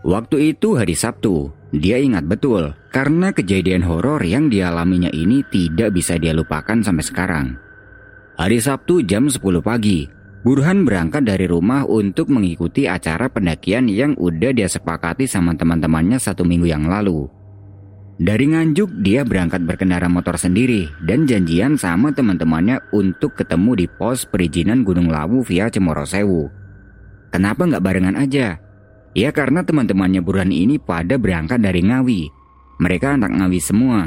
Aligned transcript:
Waktu 0.00 0.56
itu 0.56 0.80
hari 0.80 0.96
Sabtu, 0.96 1.52
dia 1.76 2.00
ingat 2.00 2.24
betul 2.24 2.72
karena 2.88 3.36
kejadian 3.36 3.84
horor 3.84 4.24
yang 4.24 4.48
dialaminya 4.48 5.12
ini 5.12 5.44
tidak 5.52 5.92
bisa 5.92 6.16
dia 6.16 6.32
lupakan 6.32 6.80
sampai 6.80 7.04
sekarang. 7.04 7.46
Hari 8.40 8.56
Sabtu 8.64 9.04
jam 9.04 9.28
10 9.28 9.60
pagi, 9.60 10.08
Burhan 10.40 10.88
berangkat 10.88 11.28
dari 11.28 11.44
rumah 11.44 11.84
untuk 11.84 12.32
mengikuti 12.32 12.88
acara 12.88 13.28
pendakian 13.28 13.92
yang 13.92 14.16
udah 14.16 14.56
dia 14.56 14.72
sepakati 14.72 15.28
sama 15.28 15.52
teman-temannya 15.52 16.16
satu 16.16 16.48
minggu 16.48 16.72
yang 16.72 16.88
lalu. 16.88 17.28
Dari 18.16 18.48
Nganjuk, 18.48 19.04
dia 19.04 19.20
berangkat 19.24 19.64
berkendara 19.68 20.08
motor 20.08 20.40
sendiri 20.40 20.88
dan 21.04 21.28
janjian 21.28 21.76
sama 21.76 22.16
teman-temannya 22.16 22.80
untuk 22.96 23.36
ketemu 23.36 23.84
di 23.84 23.86
pos 23.88 24.24
perizinan 24.24 24.80
Gunung 24.80 25.12
Lawu 25.12 25.44
via 25.44 25.68
Cemorosewu. 25.68 26.48
Kenapa 27.28 27.68
nggak 27.68 27.84
barengan 27.84 28.16
aja? 28.16 28.69
Ya 29.10 29.34
karena 29.34 29.66
teman-temannya 29.66 30.22
Burhan 30.22 30.54
ini 30.54 30.78
pada 30.78 31.18
berangkat 31.18 31.58
dari 31.58 31.82
Ngawi. 31.82 32.30
Mereka 32.78 33.18
anak 33.18 33.34
Ngawi 33.34 33.60
semua. 33.60 34.00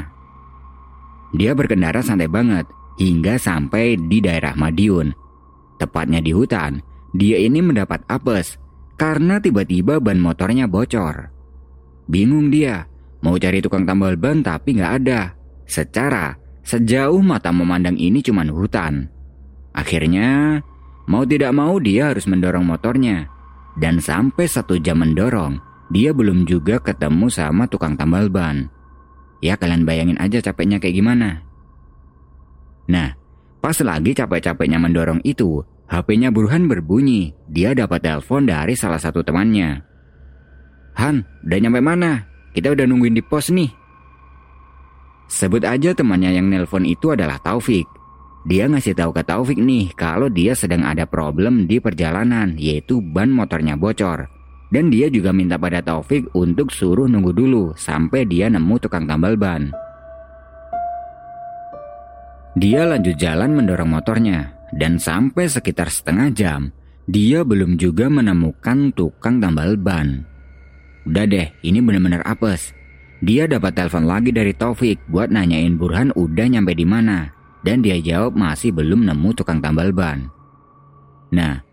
Dia 1.36 1.52
berkendara 1.52 2.00
santai 2.00 2.30
banget 2.30 2.64
hingga 2.96 3.36
sampai 3.36 4.00
di 4.00 4.24
daerah 4.24 4.56
Madiun. 4.56 5.12
Tepatnya 5.76 6.24
di 6.24 6.32
hutan, 6.32 6.80
dia 7.12 7.36
ini 7.36 7.60
mendapat 7.60 8.06
apes 8.08 8.56
karena 8.96 9.42
tiba-tiba 9.42 10.00
ban 10.00 10.16
motornya 10.16 10.64
bocor. 10.70 11.28
Bingung 12.08 12.48
dia, 12.48 12.86
mau 13.20 13.36
cari 13.36 13.60
tukang 13.60 13.84
tambal 13.84 14.16
ban 14.16 14.40
tapi 14.40 14.78
nggak 14.78 14.92
ada. 15.04 15.36
Secara, 15.68 16.38
sejauh 16.64 17.20
mata 17.20 17.52
memandang 17.52 17.98
ini 17.98 18.24
cuma 18.24 18.46
hutan. 18.46 19.10
Akhirnya, 19.74 20.62
mau 21.10 21.26
tidak 21.26 21.52
mau 21.52 21.76
dia 21.82 22.14
harus 22.14 22.24
mendorong 22.30 22.62
motornya 22.62 23.33
dan 23.74 23.98
sampai 23.98 24.46
satu 24.46 24.78
jam 24.78 25.02
mendorong, 25.02 25.58
dia 25.90 26.14
belum 26.14 26.46
juga 26.46 26.78
ketemu 26.78 27.26
sama 27.30 27.66
tukang 27.66 27.98
tambal 27.98 28.30
ban. 28.30 28.70
Ya 29.42 29.58
kalian 29.58 29.84
bayangin 29.84 30.18
aja 30.22 30.40
capeknya 30.40 30.80
kayak 30.80 30.96
gimana. 30.96 31.44
Nah, 32.88 33.12
pas 33.60 33.76
lagi 33.84 34.16
capek-capeknya 34.16 34.80
mendorong 34.80 35.20
itu, 35.26 35.60
HP-nya 35.90 36.32
Burhan 36.32 36.64
berbunyi. 36.64 37.36
Dia 37.50 37.76
dapat 37.76 38.00
telepon 38.00 38.48
dari 38.48 38.72
salah 38.72 38.96
satu 38.96 39.20
temannya. 39.20 39.84
Han, 40.96 41.26
udah 41.44 41.58
nyampe 41.60 41.80
mana? 41.82 42.24
Kita 42.54 42.70
udah 42.70 42.86
nungguin 42.86 43.18
di 43.18 43.24
pos 43.24 43.50
nih. 43.50 43.68
Sebut 45.26 45.66
aja 45.66 45.90
temannya 45.96 46.30
yang 46.36 46.46
nelpon 46.46 46.86
itu 46.86 47.10
adalah 47.10 47.40
Taufik. 47.42 47.88
Dia 48.44 48.68
ngasih 48.68 48.92
tahu 48.92 49.16
ke 49.16 49.24
Taufik 49.24 49.56
nih 49.56 49.96
kalau 49.96 50.28
dia 50.28 50.52
sedang 50.52 50.84
ada 50.84 51.08
problem 51.08 51.64
di 51.64 51.80
perjalanan 51.80 52.52
yaitu 52.60 53.00
ban 53.00 53.32
motornya 53.32 53.72
bocor. 53.72 54.28
Dan 54.68 54.92
dia 54.92 55.08
juga 55.08 55.32
minta 55.32 55.56
pada 55.56 55.80
Taufik 55.80 56.28
untuk 56.36 56.68
suruh 56.68 57.08
nunggu 57.08 57.32
dulu 57.32 57.72
sampai 57.72 58.28
dia 58.28 58.52
nemu 58.52 58.76
tukang 58.84 59.08
tambal 59.08 59.40
ban. 59.40 59.72
Dia 62.52 62.84
lanjut 62.84 63.16
jalan 63.16 63.56
mendorong 63.56 63.88
motornya 63.88 64.52
dan 64.76 65.00
sampai 65.00 65.48
sekitar 65.48 65.88
setengah 65.88 66.28
jam 66.36 66.60
dia 67.08 67.48
belum 67.48 67.80
juga 67.80 68.12
menemukan 68.12 68.92
tukang 68.92 69.40
tambal 69.40 69.80
ban. 69.80 70.28
Udah 71.08 71.24
deh, 71.24 71.48
ini 71.64 71.80
benar-benar 71.80 72.20
apes. 72.28 72.76
Dia 73.24 73.48
dapat 73.48 73.72
telepon 73.72 74.04
lagi 74.04 74.36
dari 74.36 74.52
Taufik 74.52 75.00
buat 75.08 75.32
nanyain 75.32 75.80
Burhan 75.80 76.12
udah 76.12 76.44
nyampe 76.44 76.76
di 76.76 76.84
mana 76.84 77.33
dan 77.64 77.80
dia 77.80 77.96
jawab 77.98 78.36
masih 78.36 78.70
belum 78.70 79.08
nemu 79.08 79.30
tukang 79.32 79.58
tambal 79.64 79.90
ban. 79.90 80.28
Nah, 81.32 81.64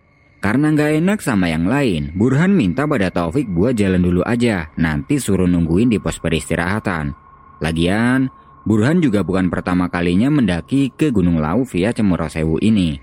karena 0.41 0.73
nggak 0.73 0.91
enak 1.03 1.19
sama 1.21 1.53
yang 1.53 1.69
lain, 1.69 2.15
Burhan 2.17 2.57
minta 2.57 2.89
pada 2.89 3.13
Taufik 3.13 3.45
buat 3.45 3.77
jalan 3.77 4.01
dulu 4.01 4.25
aja, 4.25 4.73
nanti 4.79 5.21
suruh 5.21 5.45
nungguin 5.45 5.93
di 5.93 6.01
pos 6.01 6.17
peristirahatan. 6.17 7.13
Lagian, 7.61 8.25
Burhan 8.65 9.03
juga 9.03 9.21
bukan 9.21 9.53
pertama 9.53 9.85
kalinya 9.91 10.33
mendaki 10.33 10.89
ke 10.97 11.13
Gunung 11.13 11.37
Lau 11.37 11.61
via 11.61 11.93
Cemorosewu 11.93 12.57
ini. 12.57 12.97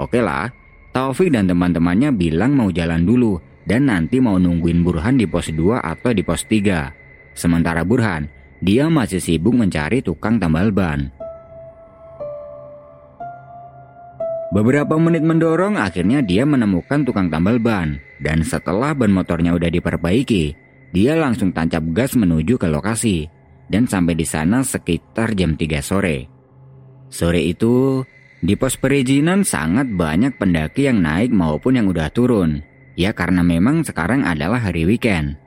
Oke 0.00 0.24
lah, 0.24 0.48
Taufik 0.96 1.28
dan 1.28 1.44
teman-temannya 1.44 2.08
bilang 2.16 2.56
mau 2.56 2.72
jalan 2.72 3.04
dulu 3.04 3.36
dan 3.68 3.92
nanti 3.92 4.16
mau 4.16 4.40
nungguin 4.40 4.80
Burhan 4.80 5.20
di 5.20 5.28
pos 5.28 5.52
2 5.52 5.76
atau 5.76 6.10
di 6.16 6.24
pos 6.24 6.48
3. 6.48 7.36
Sementara 7.36 7.84
Burhan, 7.84 8.32
dia 8.64 8.88
masih 8.88 9.20
sibuk 9.20 9.52
mencari 9.52 10.00
tukang 10.00 10.40
tambal 10.40 10.72
ban. 10.72 11.19
Beberapa 14.50 14.98
menit 14.98 15.22
mendorong 15.22 15.78
akhirnya 15.78 16.26
dia 16.26 16.42
menemukan 16.42 17.06
tukang 17.06 17.30
tambal 17.30 17.62
ban 17.62 18.02
dan 18.18 18.42
setelah 18.42 18.90
ban 18.98 19.14
motornya 19.14 19.54
udah 19.54 19.70
diperbaiki, 19.70 20.58
dia 20.90 21.14
langsung 21.14 21.54
tancap 21.54 21.86
gas 21.94 22.18
menuju 22.18 22.58
ke 22.58 22.66
lokasi 22.66 23.30
dan 23.70 23.86
sampai 23.86 24.18
di 24.18 24.26
sana 24.26 24.66
sekitar 24.66 25.38
jam 25.38 25.54
3 25.54 25.78
sore. 25.78 26.26
Sore 27.06 27.46
itu, 27.46 28.02
di 28.42 28.58
pos 28.58 28.74
perizinan 28.74 29.46
sangat 29.46 29.86
banyak 29.86 30.34
pendaki 30.34 30.90
yang 30.90 30.98
naik 30.98 31.30
maupun 31.30 31.78
yang 31.78 31.86
udah 31.86 32.10
turun. 32.10 32.66
Ya 32.98 33.14
karena 33.14 33.46
memang 33.46 33.86
sekarang 33.86 34.26
adalah 34.26 34.58
hari 34.58 34.82
weekend. 34.82 35.38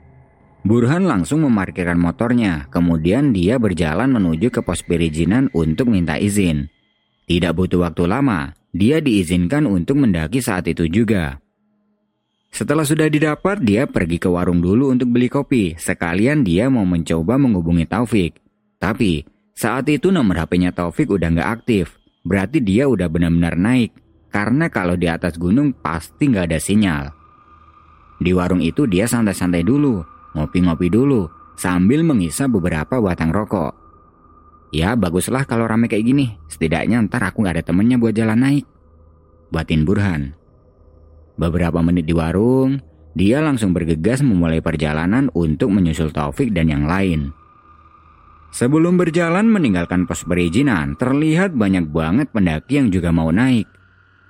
Burhan 0.64 1.04
langsung 1.04 1.44
memarkirkan 1.44 2.00
motornya, 2.00 2.72
kemudian 2.72 3.36
dia 3.36 3.60
berjalan 3.60 4.08
menuju 4.08 4.48
ke 4.48 4.64
pos 4.64 4.80
perizinan 4.80 5.52
untuk 5.52 5.92
minta 5.92 6.16
izin. 6.16 6.72
Tidak 7.24 7.52
butuh 7.56 7.88
waktu 7.88 8.04
lama, 8.04 8.52
dia 8.74 9.00
diizinkan 9.00 9.64
untuk 9.64 10.02
mendaki 10.02 10.44
saat 10.44 10.68
itu 10.68 10.84
juga. 10.90 11.40
Setelah 12.54 12.86
sudah 12.86 13.10
didapat, 13.10 13.66
dia 13.66 13.88
pergi 13.90 14.22
ke 14.22 14.30
warung 14.30 14.62
dulu 14.62 14.94
untuk 14.94 15.10
beli 15.10 15.26
kopi. 15.26 15.74
Sekalian 15.74 16.46
dia 16.46 16.70
mau 16.70 16.86
mencoba 16.86 17.34
menghubungi 17.34 17.82
Taufik. 17.82 18.38
Tapi, 18.78 19.26
saat 19.58 19.90
itu 19.90 20.14
nomor 20.14 20.38
HP-nya 20.38 20.70
Taufik 20.70 21.10
udah 21.10 21.34
nggak 21.34 21.50
aktif. 21.50 21.98
Berarti 22.22 22.62
dia 22.62 22.86
udah 22.86 23.10
benar-benar 23.10 23.58
naik. 23.58 23.90
Karena 24.30 24.70
kalau 24.70 24.94
di 24.94 25.10
atas 25.10 25.34
gunung 25.34 25.74
pasti 25.74 26.30
nggak 26.30 26.46
ada 26.50 26.58
sinyal. 26.62 27.04
Di 28.22 28.30
warung 28.30 28.62
itu 28.62 28.86
dia 28.86 29.10
santai-santai 29.10 29.66
dulu, 29.66 30.02
ngopi-ngopi 30.38 30.86
dulu, 30.90 31.26
sambil 31.58 32.06
mengisap 32.06 32.54
beberapa 32.54 33.02
batang 33.02 33.34
rokok. 33.34 33.83
Ya 34.70 34.94
baguslah 34.94 35.44
kalau 35.44 35.66
rame 35.68 35.90
kayak 35.90 36.06
gini. 36.06 36.26
Setidaknya 36.48 37.02
ntar 37.10 37.26
aku 37.26 37.44
gak 37.44 37.60
ada 37.60 37.64
temennya 37.66 37.98
buat 38.00 38.14
jalan 38.14 38.40
naik. 38.40 38.64
Batin 39.52 39.84
Burhan. 39.84 40.34
Beberapa 41.34 41.82
menit 41.82 42.06
di 42.06 42.14
warung, 42.14 42.78
dia 43.14 43.38
langsung 43.38 43.70
bergegas 43.70 44.22
memulai 44.22 44.58
perjalanan 44.58 45.30
untuk 45.34 45.70
menyusul 45.70 46.10
Taufik 46.10 46.50
dan 46.50 46.70
yang 46.70 46.86
lain. 46.86 47.30
Sebelum 48.54 48.94
berjalan 48.94 49.50
meninggalkan 49.50 50.06
pos 50.06 50.22
perizinan, 50.22 50.94
terlihat 50.94 51.58
banyak 51.58 51.90
banget 51.90 52.30
pendaki 52.30 52.78
yang 52.78 52.88
juga 52.90 53.10
mau 53.10 53.34
naik. 53.34 53.66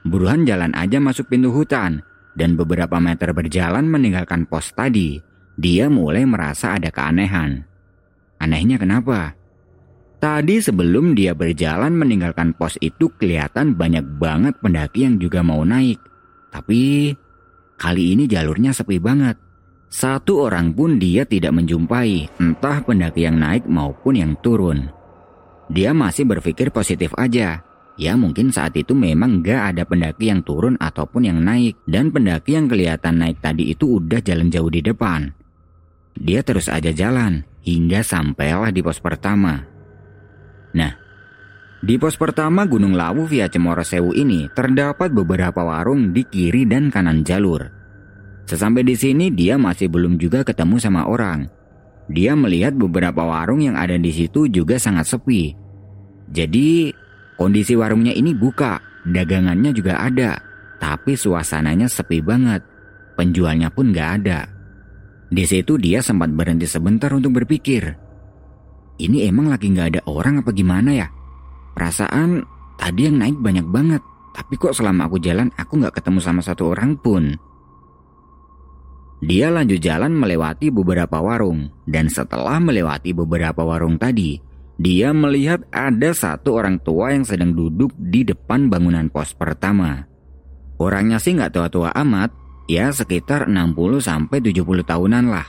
Burhan 0.05 0.49
jalan 0.49 0.73
aja 0.73 0.97
masuk 0.97 1.29
pintu 1.29 1.53
hutan, 1.53 2.01
dan 2.33 2.57
beberapa 2.57 2.97
meter 2.97 3.37
berjalan 3.37 3.85
meninggalkan 3.85 4.49
pos 4.49 4.73
tadi, 4.73 5.21
dia 5.61 5.93
mulai 5.93 6.25
merasa 6.25 6.73
ada 6.73 6.89
keanehan. 6.89 7.69
Anehnya 8.41 8.81
kenapa? 8.81 9.37
Tadi 10.25 10.57
sebelum 10.57 11.13
dia 11.13 11.37
berjalan 11.37 11.93
meninggalkan 12.01 12.57
pos 12.57 12.81
itu 12.81 13.13
kelihatan 13.21 13.77
banyak 13.77 14.17
banget 14.17 14.57
pendaki 14.57 15.05
yang 15.05 15.21
juga 15.21 15.45
mau 15.45 15.61
naik. 15.69 16.01
Tapi 16.49 17.13
kali 17.77 18.17
ini 18.17 18.25
jalurnya 18.25 18.73
sepi 18.73 18.97
banget. 19.05 19.37
Satu 19.93 20.49
orang 20.49 20.73
pun 20.73 20.97
dia 20.97 21.29
tidak 21.29 21.53
menjumpai, 21.53 22.41
entah 22.41 22.81
pendaki 22.81 23.29
yang 23.29 23.37
naik 23.37 23.69
maupun 23.69 24.17
yang 24.17 24.33
turun. 24.41 24.89
Dia 25.69 25.93
masih 25.93 26.25
berpikir 26.25 26.73
positif 26.73 27.13
aja. 27.21 27.61
Ya 28.01 28.17
mungkin 28.17 28.49
saat 28.49 28.73
itu 28.81 28.97
memang 28.97 29.45
gak 29.45 29.77
ada 29.77 29.85
pendaki 29.85 30.33
yang 30.33 30.41
turun 30.41 30.81
ataupun 30.81 31.29
yang 31.29 31.45
naik. 31.45 31.85
Dan 31.85 32.09
pendaki 32.09 32.57
yang 32.57 32.65
kelihatan 32.65 33.21
naik 33.21 33.45
tadi 33.45 33.77
itu 33.77 34.01
udah 34.01 34.25
jalan 34.25 34.49
jauh 34.49 34.73
di 34.73 34.81
depan. 34.81 35.37
Dia 36.17 36.41
terus 36.41 36.73
aja 36.73 36.97
jalan 36.97 37.45
hingga 37.61 38.01
sampailah 38.01 38.73
di 38.73 38.81
pos 38.81 39.05
pertama. 39.05 39.74
Nah, 40.75 40.93
di 41.85 41.95
pos 42.01 42.19
pertama 42.19 42.67
Gunung 42.67 42.99
Lawu 42.99 43.29
via 43.29 43.47
Cemoro 43.47 43.85
Sewu 43.85 44.11
ini 44.17 44.51
terdapat 44.51 45.13
beberapa 45.15 45.63
warung 45.63 46.11
di 46.11 46.27
kiri 46.27 46.67
dan 46.67 46.91
kanan 46.91 47.23
jalur. 47.23 47.71
Sesampai 48.45 48.85
di 48.85 48.97
sini 48.99 49.33
dia 49.33 49.57
masih 49.57 49.89
belum 49.89 50.21
juga 50.21 50.45
ketemu 50.45 50.77
sama 50.77 51.09
orang. 51.09 51.49
Dia 52.09 52.37
melihat 52.37 52.77
beberapa 52.77 53.25
warung 53.25 53.65
yang 53.65 53.81
ada 53.81 53.97
di 53.97 54.13
situ 54.13 54.45
juga 54.53 54.77
sangat 54.77 55.09
sepi. 55.09 55.57
Jadi 56.29 56.93
kondisi 57.41 57.73
warungnya 57.73 58.13
ini 58.13 58.37
buka, 58.37 58.81
dagangannya 59.09 59.73
juga 59.73 60.01
ada, 60.05 60.37
tapi 60.77 61.17
suasananya 61.17 61.89
sepi 61.89 62.21
banget. 62.21 62.61
Penjualnya 63.17 63.73
pun 63.73 63.95
gak 63.95 64.11
ada. 64.21 64.49
Di 65.33 65.45
situ 65.49 65.81
dia 65.81 66.05
sempat 66.05 66.29
berhenti 66.29 66.69
sebentar 66.69 67.09
untuk 67.17 67.41
berpikir. 67.41 68.04
Ini 68.95 69.27
emang 69.27 69.51
lagi 69.51 69.75
gak 69.75 69.89
ada 69.99 70.01
orang 70.07 70.45
apa 70.45 70.55
gimana 70.55 70.91
ya? 70.95 71.09
Perasaan 71.75 72.47
tadi 72.79 73.11
yang 73.11 73.19
naik 73.19 73.39
banyak 73.43 73.67
banget, 73.67 74.03
tapi 74.35 74.55
kok 74.59 74.75
selama 74.75 75.07
aku 75.11 75.19
jalan 75.23 75.51
aku 75.55 75.79
nggak 75.79 75.99
ketemu 76.03 76.19
sama 76.23 76.43
satu 76.43 76.75
orang 76.75 76.99
pun. 76.99 77.35
Dia 79.25 79.49
lanjut 79.49 79.79
jalan 79.81 80.13
melewati 80.13 80.69
beberapa 80.75 81.23
warung, 81.23 81.71
dan 81.87 82.11
setelah 82.11 82.61
melewati 82.61 83.15
beberapa 83.17 83.63
warung 83.63 83.97
tadi, 83.97 84.37
dia 84.75 85.15
melihat 85.15 85.63
ada 85.71 86.11
satu 86.11 86.59
orang 86.59 86.83
tua 86.83 87.15
yang 87.15 87.23
sedang 87.23 87.55
duduk 87.55 87.95
di 87.95 88.27
depan 88.27 88.67
bangunan 88.67 89.07
pos 89.09 89.33
pertama. 89.33 90.03
Orangnya 90.83 91.23
sih 91.23 91.39
nggak 91.39 91.55
tua-tua 91.55 91.95
amat, 91.95 92.35
ya 92.67 92.91
sekitar 92.91 93.47
60-70 93.47 94.83
tahunan 94.83 95.25
lah. 95.31 95.47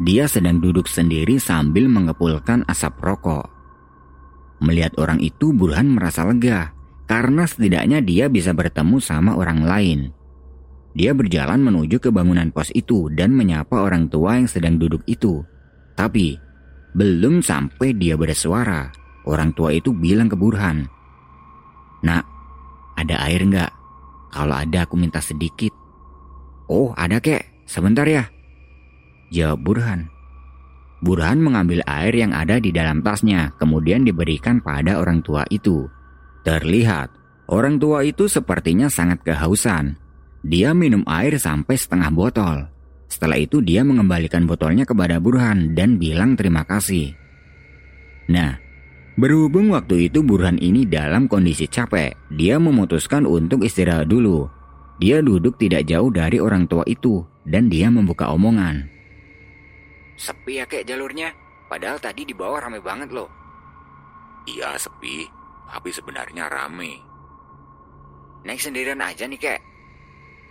Dia 0.00 0.24
sedang 0.24 0.64
duduk 0.64 0.88
sendiri 0.88 1.36
sambil 1.36 1.84
mengepulkan 1.84 2.64
asap 2.64 3.04
rokok. 3.04 3.44
Melihat 4.64 4.96
orang 4.96 5.20
itu 5.20 5.52
Burhan 5.52 5.92
merasa 5.92 6.24
lega 6.24 6.72
karena 7.04 7.44
setidaknya 7.44 8.00
dia 8.00 8.32
bisa 8.32 8.56
bertemu 8.56 8.96
sama 8.96 9.36
orang 9.36 9.60
lain. 9.60 10.00
Dia 10.96 11.12
berjalan 11.12 11.60
menuju 11.60 12.00
ke 12.00 12.08
bangunan 12.08 12.48
pos 12.48 12.72
itu 12.72 13.12
dan 13.12 13.36
menyapa 13.36 13.76
orang 13.76 14.08
tua 14.08 14.40
yang 14.40 14.48
sedang 14.48 14.80
duduk 14.80 15.04
itu. 15.04 15.44
Tapi 15.94 16.34
belum 16.96 17.44
sampai 17.44 17.92
dia 17.94 18.16
bersuara, 18.16 18.88
orang 19.28 19.52
tua 19.52 19.70
itu 19.76 19.92
bilang 19.94 20.26
ke 20.26 20.34
Burhan, 20.34 20.88
Nak, 22.00 22.24
ada 22.96 23.16
air 23.28 23.44
nggak? 23.44 23.72
Kalau 24.32 24.56
ada 24.56 24.88
aku 24.88 24.96
minta 24.96 25.20
sedikit. 25.20 25.76
Oh 26.70 26.96
ada 26.96 27.20
kek, 27.20 27.68
sebentar 27.68 28.08
ya. 28.08 28.39
Jawab 29.30 29.62
Burhan. 29.62 30.10
Burhan 31.00 31.40
mengambil 31.40 31.80
air 31.86 32.12
yang 32.12 32.34
ada 32.34 32.60
di 32.60 32.74
dalam 32.74 33.00
tasnya, 33.00 33.54
kemudian 33.56 34.04
diberikan 34.04 34.60
pada 34.60 35.00
orang 35.00 35.22
tua 35.22 35.46
itu. 35.48 35.88
Terlihat, 36.44 37.14
orang 37.48 37.78
tua 37.78 38.04
itu 38.04 38.26
sepertinya 38.26 38.90
sangat 38.90 39.22
kehausan. 39.24 39.96
Dia 40.42 40.74
minum 40.74 41.06
air 41.08 41.38
sampai 41.38 41.78
setengah 41.78 42.10
botol. 42.12 42.68
Setelah 43.06 43.38
itu 43.38 43.62
dia 43.64 43.86
mengembalikan 43.86 44.44
botolnya 44.44 44.82
kepada 44.82 45.22
Burhan 45.22 45.78
dan 45.78 45.96
bilang 45.96 46.34
terima 46.34 46.66
kasih. 46.66 47.14
Nah, 48.28 48.58
berhubung 49.14 49.70
waktu 49.72 50.12
itu 50.12 50.26
Burhan 50.26 50.58
ini 50.58 50.84
dalam 50.84 51.30
kondisi 51.30 51.70
capek, 51.70 52.12
dia 52.34 52.58
memutuskan 52.58 53.24
untuk 53.24 53.62
istirahat 53.62 54.10
dulu. 54.10 54.50
Dia 55.00 55.24
duduk 55.24 55.56
tidak 55.56 55.88
jauh 55.88 56.12
dari 56.12 56.42
orang 56.42 56.68
tua 56.68 56.84
itu 56.84 57.24
dan 57.48 57.72
dia 57.72 57.88
membuka 57.88 58.28
omongan. 58.28 58.99
Sepi 60.20 60.60
ya 60.60 60.68
kayak 60.68 60.84
jalurnya, 60.84 61.32
padahal 61.72 61.96
tadi 61.96 62.28
di 62.28 62.36
bawah 62.36 62.60
rame 62.60 62.84
banget 62.84 63.08
loh. 63.08 63.32
Iya 64.44 64.76
sepi, 64.76 65.24
tapi 65.64 65.88
sebenarnya 65.88 66.44
rame. 66.52 67.00
Naik 68.44 68.60
sendirian 68.60 69.00
aja 69.00 69.24
nih 69.24 69.40
kek? 69.40 69.60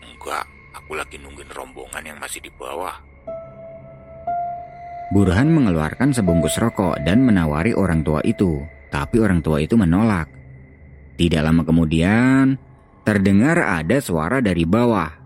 Enggak, 0.01 0.41
aku 0.73 0.97
lagi 0.97 1.21
nungguin 1.21 1.53
rombongan 1.53 2.01
yang 2.01 2.17
masih 2.17 2.41
di 2.41 2.49
bawah. 2.49 2.97
Burhan 5.13 5.53
mengeluarkan 5.53 6.17
sebungkus 6.17 6.57
rokok 6.57 6.97
dan 7.05 7.21
menawari 7.21 7.77
orang 7.77 8.01
tua 8.01 8.25
itu, 8.25 8.65
tapi 8.89 9.21
orang 9.21 9.45
tua 9.45 9.61
itu 9.61 9.77
menolak. 9.77 10.29
Tidak 11.13 11.41
lama 11.45 11.61
kemudian, 11.61 12.57
terdengar 13.05 13.61
ada 13.61 14.01
suara 14.01 14.41
dari 14.41 14.65
bawah. 14.65 15.18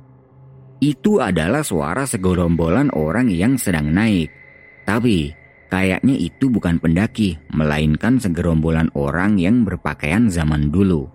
Itu 0.83 1.23
adalah 1.23 1.63
suara 1.63 2.03
segorombolan 2.03 2.91
orang 2.91 3.31
yang 3.31 3.55
sedang 3.55 3.87
naik. 3.95 4.27
Tapi, 4.83 5.31
kayaknya 5.71 6.11
itu 6.19 6.51
bukan 6.51 6.75
pendaki, 6.75 7.39
melainkan 7.55 8.19
segerombolan 8.19 8.91
orang 8.91 9.39
yang 9.39 9.63
berpakaian 9.63 10.27
zaman 10.27 10.75
dulu. 10.75 11.07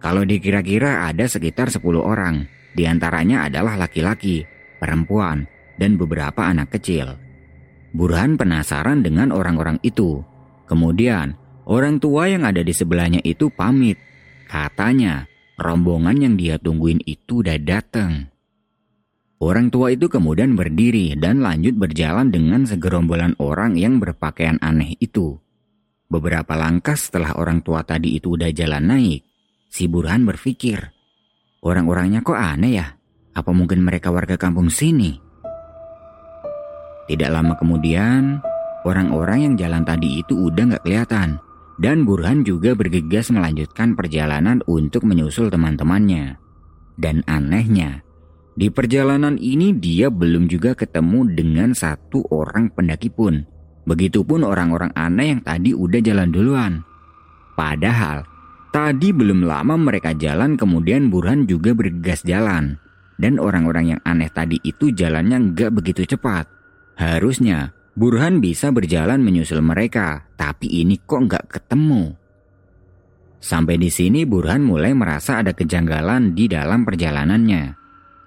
Kalau 0.00 0.24
dikira-kira 0.24 1.12
ada 1.12 1.28
sekitar 1.28 1.68
10 1.68 2.00
orang, 2.00 2.48
di 2.72 2.88
antaranya 2.88 3.52
adalah 3.52 3.76
laki-laki, 3.76 4.48
perempuan, 4.80 5.44
dan 5.76 6.00
beberapa 6.00 6.48
anak 6.48 6.72
kecil. 6.80 7.20
Burhan 7.92 8.40
penasaran 8.40 9.04
dengan 9.04 9.28
orang-orang 9.28 9.76
itu. 9.84 10.24
Kemudian, 10.64 11.36
orang 11.68 12.00
tua 12.00 12.32
yang 12.32 12.48
ada 12.48 12.64
di 12.64 12.72
sebelahnya 12.72 13.20
itu 13.28 13.52
pamit. 13.52 14.00
Katanya, 14.48 15.28
rombongan 15.60 16.16
yang 16.16 16.34
dia 16.40 16.56
tungguin 16.56 17.04
itu 17.04 17.44
udah 17.44 17.60
datang. 17.60 18.39
Orang 19.40 19.72
tua 19.72 19.88
itu 19.88 20.04
kemudian 20.12 20.52
berdiri 20.52 21.16
dan 21.16 21.40
lanjut 21.40 21.72
berjalan 21.72 22.28
dengan 22.28 22.68
segerombolan 22.68 23.40
orang 23.40 23.72
yang 23.72 23.96
berpakaian 23.96 24.60
aneh 24.60 25.00
itu. 25.00 25.40
Beberapa 26.12 26.60
langkah 26.60 26.92
setelah 26.92 27.32
orang 27.40 27.64
tua 27.64 27.80
tadi 27.80 28.20
itu 28.20 28.36
udah 28.36 28.52
jalan 28.52 28.84
naik, 28.84 29.24
si 29.72 29.88
Burhan 29.88 30.28
berpikir, 30.28 30.92
orang-orangnya 31.64 32.20
kok 32.20 32.36
aneh 32.36 32.84
ya? 32.84 33.00
Apa 33.32 33.56
mungkin 33.56 33.80
mereka 33.80 34.12
warga 34.12 34.36
kampung 34.36 34.68
sini? 34.68 35.16
Tidak 37.08 37.30
lama 37.32 37.56
kemudian, 37.56 38.44
orang-orang 38.84 39.38
yang 39.48 39.54
jalan 39.56 39.88
tadi 39.88 40.20
itu 40.20 40.36
udah 40.36 40.76
gak 40.76 40.84
kelihatan. 40.84 41.40
Dan 41.80 42.04
Burhan 42.04 42.44
juga 42.44 42.76
bergegas 42.76 43.32
melanjutkan 43.32 43.96
perjalanan 43.96 44.60
untuk 44.68 45.08
menyusul 45.08 45.48
teman-temannya. 45.48 46.36
Dan 47.00 47.24
anehnya, 47.24 48.04
di 48.60 48.68
perjalanan 48.68 49.40
ini 49.40 49.72
dia 49.72 50.12
belum 50.12 50.44
juga 50.44 50.76
ketemu 50.76 51.32
dengan 51.32 51.72
satu 51.72 52.28
orang 52.28 52.68
pendaki 52.68 53.08
pun. 53.08 53.40
Begitupun 53.88 54.44
orang-orang 54.44 54.92
aneh 54.92 55.32
yang 55.32 55.40
tadi 55.40 55.72
udah 55.72 56.00
jalan 56.04 56.28
duluan. 56.28 56.72
Padahal, 57.56 58.20
tadi 58.68 59.16
belum 59.16 59.48
lama 59.48 59.80
mereka 59.80 60.12
jalan 60.12 60.60
kemudian 60.60 61.08
Burhan 61.08 61.48
juga 61.48 61.72
bergegas 61.72 62.20
jalan. 62.20 62.76
Dan 63.16 63.40
orang-orang 63.40 63.96
yang 63.96 64.00
aneh 64.04 64.28
tadi 64.28 64.60
itu 64.60 64.92
jalannya 64.92 65.56
nggak 65.56 65.72
begitu 65.72 66.04
cepat. 66.04 66.44
Harusnya 67.00 67.72
Burhan 67.96 68.44
bisa 68.44 68.68
berjalan 68.68 69.24
menyusul 69.24 69.64
mereka, 69.64 70.28
tapi 70.36 70.68
ini 70.84 71.00
kok 71.00 71.32
nggak 71.32 71.48
ketemu. 71.48 72.12
Sampai 73.40 73.80
di 73.80 73.88
sini 73.88 74.28
Burhan 74.28 74.60
mulai 74.60 74.92
merasa 74.92 75.40
ada 75.40 75.56
kejanggalan 75.56 76.36
di 76.36 76.44
dalam 76.44 76.84
perjalanannya. 76.84 77.79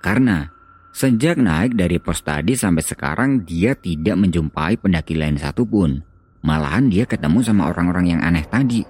Karena 0.03 0.51
sejak 0.91 1.39
naik 1.39 1.79
dari 1.79 1.95
pos 1.95 2.19
tadi 2.19 2.59
sampai 2.59 2.83
sekarang 2.83 3.47
dia 3.47 3.71
tidak 3.71 4.19
menjumpai 4.19 4.75
pendaki 4.75 5.15
lain 5.15 5.39
satupun. 5.39 6.03
Malahan 6.43 6.91
dia 6.91 7.07
ketemu 7.07 7.39
sama 7.39 7.71
orang-orang 7.71 8.11
yang 8.11 8.19
aneh 8.19 8.43
tadi. 8.43 8.83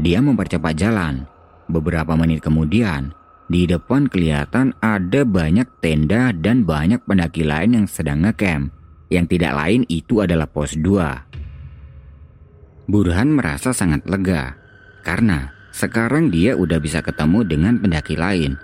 Dia 0.00 0.24
mempercepat 0.24 0.72
jalan. 0.72 1.28
Beberapa 1.68 2.16
menit 2.16 2.40
kemudian, 2.40 3.12
di 3.52 3.68
depan 3.68 4.08
kelihatan 4.08 4.72
ada 4.80 5.28
banyak 5.28 5.68
tenda 5.84 6.32
dan 6.32 6.64
banyak 6.64 7.04
pendaki 7.04 7.44
lain 7.44 7.84
yang 7.84 7.86
sedang 7.86 8.24
ngecamp. 8.24 8.72
Yang 9.12 9.36
tidak 9.36 9.52
lain 9.60 9.84
itu 9.92 10.24
adalah 10.24 10.48
pos 10.48 10.72
2. 10.72 12.88
Burhan 12.88 13.36
merasa 13.36 13.76
sangat 13.76 14.08
lega 14.08 14.56
karena 15.04 15.52
sekarang 15.70 16.32
dia 16.32 16.56
udah 16.56 16.80
bisa 16.80 17.04
ketemu 17.04 17.44
dengan 17.46 17.78
pendaki 17.78 18.18
lain 18.18 18.58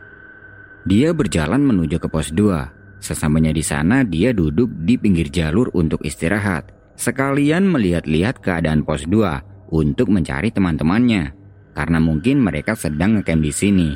dia 0.86 1.10
berjalan 1.10 1.66
menuju 1.66 1.98
ke 1.98 2.06
pos 2.06 2.30
2. 2.30 3.02
Sesampainya 3.02 3.50
di 3.50 3.60
sana, 3.66 4.06
dia 4.06 4.30
duduk 4.30 4.70
di 4.86 4.94
pinggir 4.94 5.34
jalur 5.34 5.74
untuk 5.74 5.98
istirahat. 6.06 6.70
Sekalian 6.94 7.66
melihat-lihat 7.66 8.38
keadaan 8.38 8.86
pos 8.86 9.02
2 9.04 9.74
untuk 9.74 10.14
mencari 10.14 10.54
teman-temannya. 10.54 11.34
Karena 11.74 11.98
mungkin 11.98 12.38
mereka 12.40 12.78
sedang 12.78 13.18
ngecamp 13.18 13.42
di 13.42 13.52
sini. 13.52 13.90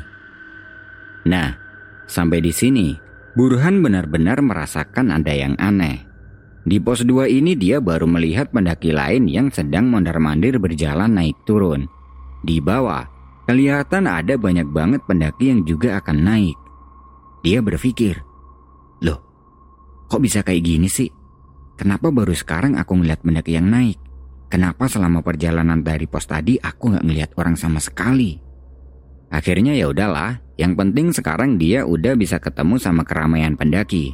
Nah, 1.31 1.55
sampai 2.11 2.43
di 2.43 2.51
sini, 2.51 2.93
Burhan 3.39 3.79
benar-benar 3.79 4.43
merasakan 4.43 5.15
ada 5.15 5.31
yang 5.31 5.55
aneh. 5.57 6.03
Di 6.61 6.77
pos 6.77 7.07
2 7.07 7.25
ini 7.31 7.57
dia 7.57 7.81
baru 7.81 8.05
melihat 8.05 8.53
pendaki 8.53 8.93
lain 8.93 9.25
yang 9.31 9.49
sedang 9.49 9.89
mondar-mandir 9.89 10.59
berjalan 10.61 11.09
naik 11.09 11.39
turun. 11.47 11.89
Di 12.45 12.61
bawah, 12.61 13.07
kelihatan 13.47 14.05
ada 14.05 14.37
banyak 14.37 14.69
banget 14.69 15.01
pendaki 15.07 15.55
yang 15.55 15.65
juga 15.65 15.97
akan 15.97 16.19
naik. 16.21 16.60
Dia 17.41 17.59
berpikir, 17.61 18.21
loh 19.01 19.19
kok 20.05 20.21
bisa 20.21 20.45
kayak 20.45 20.61
gini 20.61 20.85
sih? 20.85 21.09
kenapa 21.81 22.13
baru 22.13 22.37
sekarang 22.37 22.77
aku 22.77 22.93
melihat 23.01 23.25
pendaki 23.25 23.57
yang 23.57 23.65
naik? 23.73 23.97
Kenapa 24.53 24.85
selama 24.85 25.25
perjalanan 25.25 25.81
dari 25.81 26.05
pos 26.05 26.29
tadi 26.29 26.61
aku 26.61 26.93
nggak 26.93 27.05
ngelihat 27.07 27.31
orang 27.41 27.57
sama 27.57 27.81
sekali? 27.81 28.37
Akhirnya 29.33 29.73
ya 29.73 29.89
udahlah, 29.89 30.43
yang 30.59 30.77
penting 30.77 31.09
sekarang 31.09 31.57
dia 31.57 31.87
udah 31.87 32.13
bisa 32.13 32.37
ketemu 32.37 32.77
sama 32.77 33.01
keramaian 33.01 33.57
pendaki. 33.57 34.13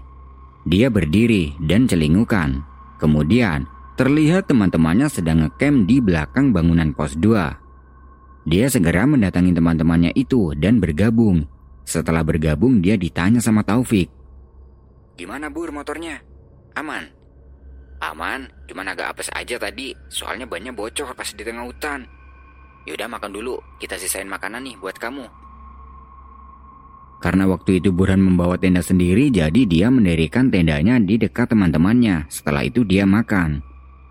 Dia 0.64 0.88
berdiri 0.88 1.58
dan 1.66 1.90
celingukan. 1.90 2.62
Kemudian 3.02 3.66
terlihat 3.98 4.46
teman-temannya 4.46 5.10
sedang 5.10 5.44
ngecamp 5.44 5.90
di 5.90 5.98
belakang 6.00 6.54
bangunan 6.54 6.94
pos 6.94 7.18
2. 7.18 8.48
Dia 8.48 8.70
segera 8.70 9.10
mendatangi 9.10 9.52
teman-temannya 9.58 10.14
itu 10.14 10.54
dan 10.56 10.78
bergabung. 10.78 11.50
Setelah 11.88 12.20
bergabung 12.20 12.84
dia 12.84 13.00
ditanya 13.00 13.39
sama 13.39 13.63
Taufik. 13.63 14.12
Gimana 15.15 15.48
Bur 15.48 15.72
motornya? 15.72 16.20
Aman? 16.75 17.08
Aman, 18.03 18.51
cuman 18.67 18.91
agak 18.91 19.15
apes 19.15 19.32
aja 19.32 19.56
tadi, 19.56 19.96
soalnya 20.12 20.44
bannya 20.44 20.75
bocor 20.75 21.15
pas 21.15 21.32
di 21.32 21.41
tengah 21.41 21.63
hutan. 21.63 22.03
Yaudah 22.86 23.08
makan 23.08 23.32
dulu, 23.32 23.56
kita 23.79 23.96
sisain 23.96 24.27
makanan 24.27 24.67
nih 24.67 24.75
buat 24.77 25.00
kamu. 25.00 25.25
Karena 27.17 27.50
waktu 27.50 27.82
itu 27.82 27.89
Burhan 27.89 28.22
membawa 28.22 28.60
tenda 28.62 28.86
sendiri, 28.86 29.34
jadi 29.34 29.65
dia 29.65 29.89
mendirikan 29.89 30.53
tendanya 30.53 31.01
di 31.01 31.17
dekat 31.17 31.50
teman-temannya. 31.50 32.29
Setelah 32.29 32.67
itu 32.67 32.86
dia 32.86 33.10
makan. 33.10 33.63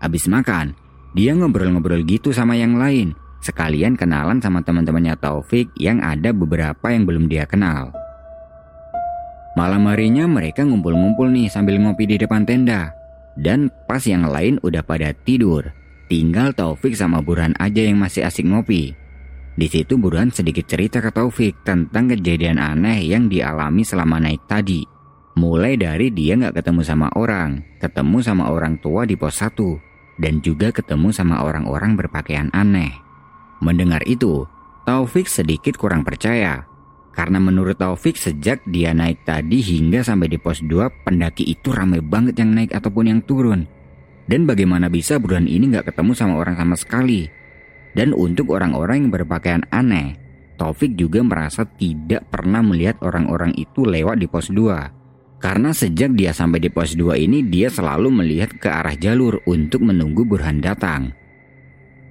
Habis 0.03 0.27
makan, 0.27 0.75
dia 1.15 1.31
ngobrol-ngobrol 1.31 2.03
gitu 2.03 2.35
sama 2.35 2.59
yang 2.59 2.75
lain. 2.75 3.15
Sekalian 3.41 3.93
kenalan 3.93 4.41
sama 4.41 4.65
teman-temannya 4.65 5.15
Taufik 5.21 5.69
yang 5.77 6.01
ada 6.01 6.33
beberapa 6.33 6.89
yang 6.89 7.05
belum 7.05 7.29
dia 7.29 7.45
kenal. 7.45 7.93
Malam 9.57 9.89
harinya 9.89 10.29
mereka 10.29 10.61
ngumpul-ngumpul 10.61 11.33
nih 11.33 11.49
sambil 11.49 11.81
ngopi 11.81 12.05
di 12.05 12.21
depan 12.21 12.45
tenda. 12.45 12.93
Dan 13.37 13.69
pas 13.85 14.01
yang 14.05 14.25
lain 14.25 14.57
udah 14.61 14.81
pada 14.81 15.13
tidur, 15.13 15.73
tinggal 16.09 16.53
Taufik 16.53 16.97
sama 16.97 17.21
Burhan 17.21 17.53
aja 17.57 17.81
yang 17.85 18.01
masih 18.01 18.25
asik 18.25 18.45
ngopi. 18.45 18.93
Di 19.57 19.65
situ 19.65 19.97
Burhan 19.97 20.29
sedikit 20.29 20.69
cerita 20.69 21.01
ke 21.01 21.09
Taufik 21.09 21.65
tentang 21.65 22.09
kejadian 22.13 22.61
aneh 22.61 23.01
yang 23.01 23.25
dialami 23.25 23.81
selama 23.81 24.21
naik 24.21 24.45
tadi. 24.45 24.85
Mulai 25.37 25.77
dari 25.77 26.13
dia 26.13 26.37
nggak 26.37 26.61
ketemu 26.61 26.81
sama 26.85 27.09
orang, 27.13 27.61
ketemu 27.81 28.17
sama 28.21 28.49
orang 28.49 28.77
tua 28.81 29.05
di 29.05 29.13
pos 29.17 29.41
1, 29.41 30.21
dan 30.21 30.41
juga 30.41 30.69
ketemu 30.69 31.09
sama 31.13 31.45
orang-orang 31.45 31.97
berpakaian 31.97 32.49
aneh. 32.53 33.06
Mendengar 33.59 34.05
itu, 34.05 34.45
Taufik 34.85 35.27
sedikit 35.27 35.75
kurang 35.75 36.07
percaya 36.07 36.67
karena 37.17 37.41
menurut 37.41 37.81
Taufik 37.81 38.13
sejak 38.13 38.61
dia 38.69 38.93
naik 38.93 39.25
tadi 39.25 39.57
hingga 39.57 40.05
sampai 40.05 40.29
di 40.29 40.37
pos 40.37 40.61
2 40.61 41.01
pendaki 41.01 41.49
itu 41.49 41.73
ramai 41.73 41.97
banget 41.97 42.37
yang 42.37 42.53
naik 42.53 42.77
ataupun 42.77 43.09
yang 43.09 43.25
turun. 43.25 43.65
Dan 44.29 44.45
bagaimana 44.45 44.85
bisa 44.85 45.17
buruan 45.17 45.49
ini 45.49 45.73
nggak 45.73 45.89
ketemu 45.89 46.13
sama 46.13 46.37
orang 46.37 46.61
sama 46.61 46.77
sekali. 46.77 47.25
Dan 47.97 48.13
untuk 48.13 48.53
orang-orang 48.53 49.01
yang 49.01 49.09
berpakaian 49.09 49.65
aneh, 49.73 50.13
Taufik 50.61 50.93
juga 50.93 51.25
merasa 51.25 51.65
tidak 51.65 52.29
pernah 52.29 52.61
melihat 52.61 53.01
orang-orang 53.01 53.57
itu 53.57 53.81
lewat 53.81 54.21
di 54.21 54.29
pos 54.29 54.53
2. 54.53 55.41
Karena 55.41 55.73
sejak 55.73 56.13
dia 56.13 56.37
sampai 56.37 56.61
di 56.61 56.69
pos 56.69 56.93
2 56.93 57.17
ini 57.17 57.41
dia 57.49 57.73
selalu 57.73 58.13
melihat 58.13 58.53
ke 58.61 58.69
arah 58.69 58.93
jalur 58.93 59.41
untuk 59.49 59.81
menunggu 59.81 60.21
Burhan 60.21 60.61
datang. 60.61 61.17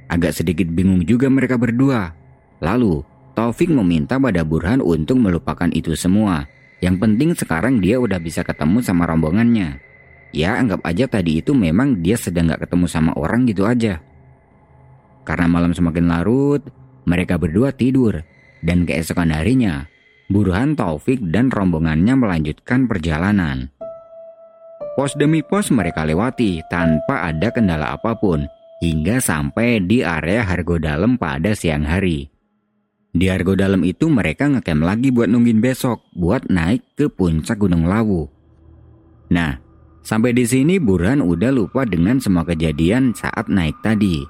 Agak 0.07 0.39
sedikit 0.39 0.71
bingung 0.71 1.03
juga 1.03 1.27
mereka 1.27 1.59
berdua. 1.59 2.15
Lalu 2.63 3.03
Taufik 3.37 3.69
meminta 3.69 4.17
pada 4.17 4.41
Burhan 4.49 4.81
untuk 4.81 5.21
melupakan 5.21 5.69
itu 5.69 5.93
semua. 5.93 6.49
Yang 6.81 6.97
penting 7.05 7.31
sekarang 7.37 7.85
dia 7.85 8.01
udah 8.01 8.17
bisa 8.17 8.41
ketemu 8.41 8.81
sama 8.81 9.05
rombongannya. 9.05 9.77
Ya 10.33 10.57
anggap 10.57 10.81
aja 10.89 11.05
tadi 11.05 11.45
itu 11.45 11.53
memang 11.53 12.01
dia 12.01 12.17
sedang 12.17 12.49
gak 12.49 12.65
ketemu 12.65 12.89
sama 12.89 13.13
orang 13.13 13.45
gitu 13.45 13.69
aja. 13.69 14.01
Karena 15.29 15.53
malam 15.53 15.77
semakin 15.77 16.09
larut, 16.09 16.65
mereka 17.05 17.37
berdua 17.37 17.77
tidur. 17.77 18.25
Dan 18.65 18.89
keesokan 18.89 19.37
harinya, 19.37 19.85
Burhan 20.33 20.73
Taufik 20.73 21.21
dan 21.29 21.53
rombongannya 21.53 22.17
melanjutkan 22.17 22.89
perjalanan. 22.89 23.69
Pos 24.97 25.13
demi 25.13 25.45
pos 25.45 25.69
mereka 25.69 26.09
lewati 26.09 26.65
tanpa 26.73 27.29
ada 27.29 27.53
kendala 27.53 28.01
apa 28.01 28.17
pun 28.17 28.49
hingga 28.81 29.23
sampai 29.23 29.81
di 29.85 30.05
area 30.05 30.45
Hargo 30.45 30.77
Dalam 30.77 31.17
pada 31.17 31.57
siang 31.57 31.89
hari. 31.89 32.29
Di 33.17 33.33
Argo 33.33 33.57
Dalam 33.57 33.81
itu 33.81 34.13
mereka 34.13 34.45
ngecamp 34.45 34.85
lagi 34.85 35.09
buat 35.09 35.33
nungguin 35.33 35.65
besok 35.65 36.05
buat 36.13 36.53
naik 36.53 36.85
ke 37.01 37.09
puncak 37.09 37.57
Gunung 37.57 37.89
Lawu. 37.89 38.29
Nah, 39.33 39.57
sampai 40.05 40.37
di 40.37 40.45
sini 40.45 40.77
Burhan 40.77 41.25
udah 41.25 41.49
lupa 41.49 41.89
dengan 41.89 42.21
semua 42.21 42.45
kejadian 42.45 43.17
saat 43.17 43.49
naik 43.49 43.81
tadi. 43.81 44.21